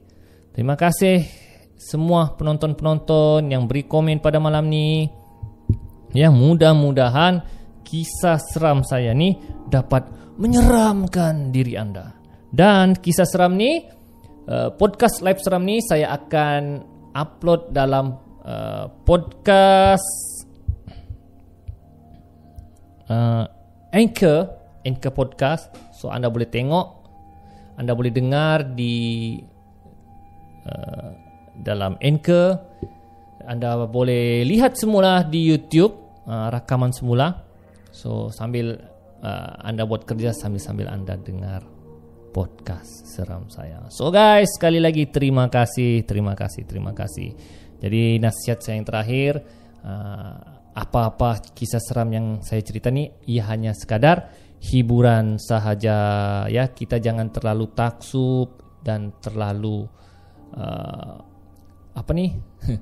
[0.55, 1.27] terima kasih
[1.75, 5.11] semua penonton-penonton yang beri komen pada malam ni.
[6.15, 7.43] Yang mudah-mudahan
[7.83, 9.35] kisah seram saya ni
[9.67, 10.07] dapat
[10.39, 12.15] menyeramkan diri anda.
[12.55, 13.99] Dan kisah seram ni
[14.49, 16.81] Uh, podcast live seram ni saya akan
[17.13, 20.09] upload dalam uh, podcast
[23.13, 23.45] uh,
[23.93, 24.49] Anchor
[24.89, 26.98] Anchor podcast so anda boleh tengok
[27.79, 29.39] anda boleh dengar di
[30.67, 31.11] uh,
[31.63, 32.59] dalam Anchor
[33.47, 35.95] anda boleh lihat semula di YouTube
[36.27, 37.47] uh, rakaman semula
[37.95, 38.77] so sambil
[39.23, 41.79] uh, anda buat kerja sambil-sambil anda dengar
[42.31, 43.89] podcast seram saya.
[43.91, 47.35] So guys, sekali lagi terima kasih, terima kasih, terima kasih.
[47.79, 49.33] Jadi nasihat saya yang terakhir,
[49.83, 50.37] uh,
[50.77, 54.31] apa-apa kisah seram yang saya cerita ni, ia hanya sekadar
[54.63, 55.97] hiburan sahaja.
[56.51, 59.87] Ya, kita jangan terlalu taksub dan terlalu
[60.55, 61.17] uh,
[61.95, 62.35] apa ni?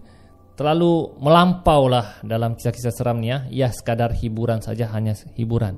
[0.57, 3.45] terlalu melampau lah dalam kisah-kisah seram ni ya.
[3.53, 5.77] Ya sekadar hiburan saja, hanya hiburan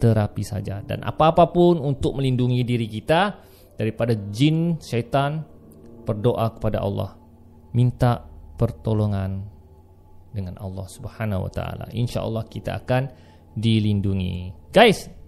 [0.00, 3.36] terapi saja dan apa-apa pun untuk melindungi diri kita
[3.76, 5.44] daripada jin syaitan
[6.08, 7.14] berdoa kepada Allah
[7.76, 8.24] minta
[8.56, 9.44] pertolongan
[10.32, 13.12] dengan Allah Subhanahu wa taala insyaallah kita akan
[13.52, 15.19] dilindungi guys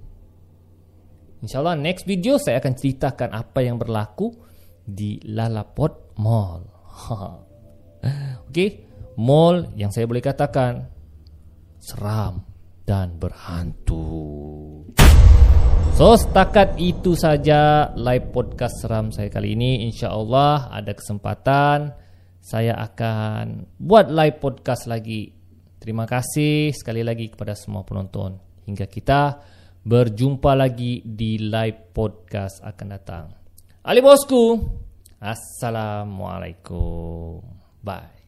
[1.43, 4.31] insyaallah next video saya akan ceritakan apa yang berlaku
[4.83, 6.63] di Lalapot Mall
[8.49, 8.89] okey
[9.19, 10.89] mall yang saya boleh katakan
[11.83, 12.47] seram
[12.87, 14.07] dan berhantu.
[15.93, 19.87] So setakat itu saja live podcast seram saya kali ini.
[19.87, 21.93] Insya Allah ada kesempatan
[22.43, 25.31] saya akan buat live podcast lagi.
[25.79, 28.39] Terima kasih sekali lagi kepada semua penonton.
[28.67, 29.43] Hingga kita
[29.83, 33.35] berjumpa lagi di live podcast akan datang.
[33.83, 34.63] Ali bosku.
[35.19, 37.43] Assalamualaikum.
[37.83, 38.22] Bye.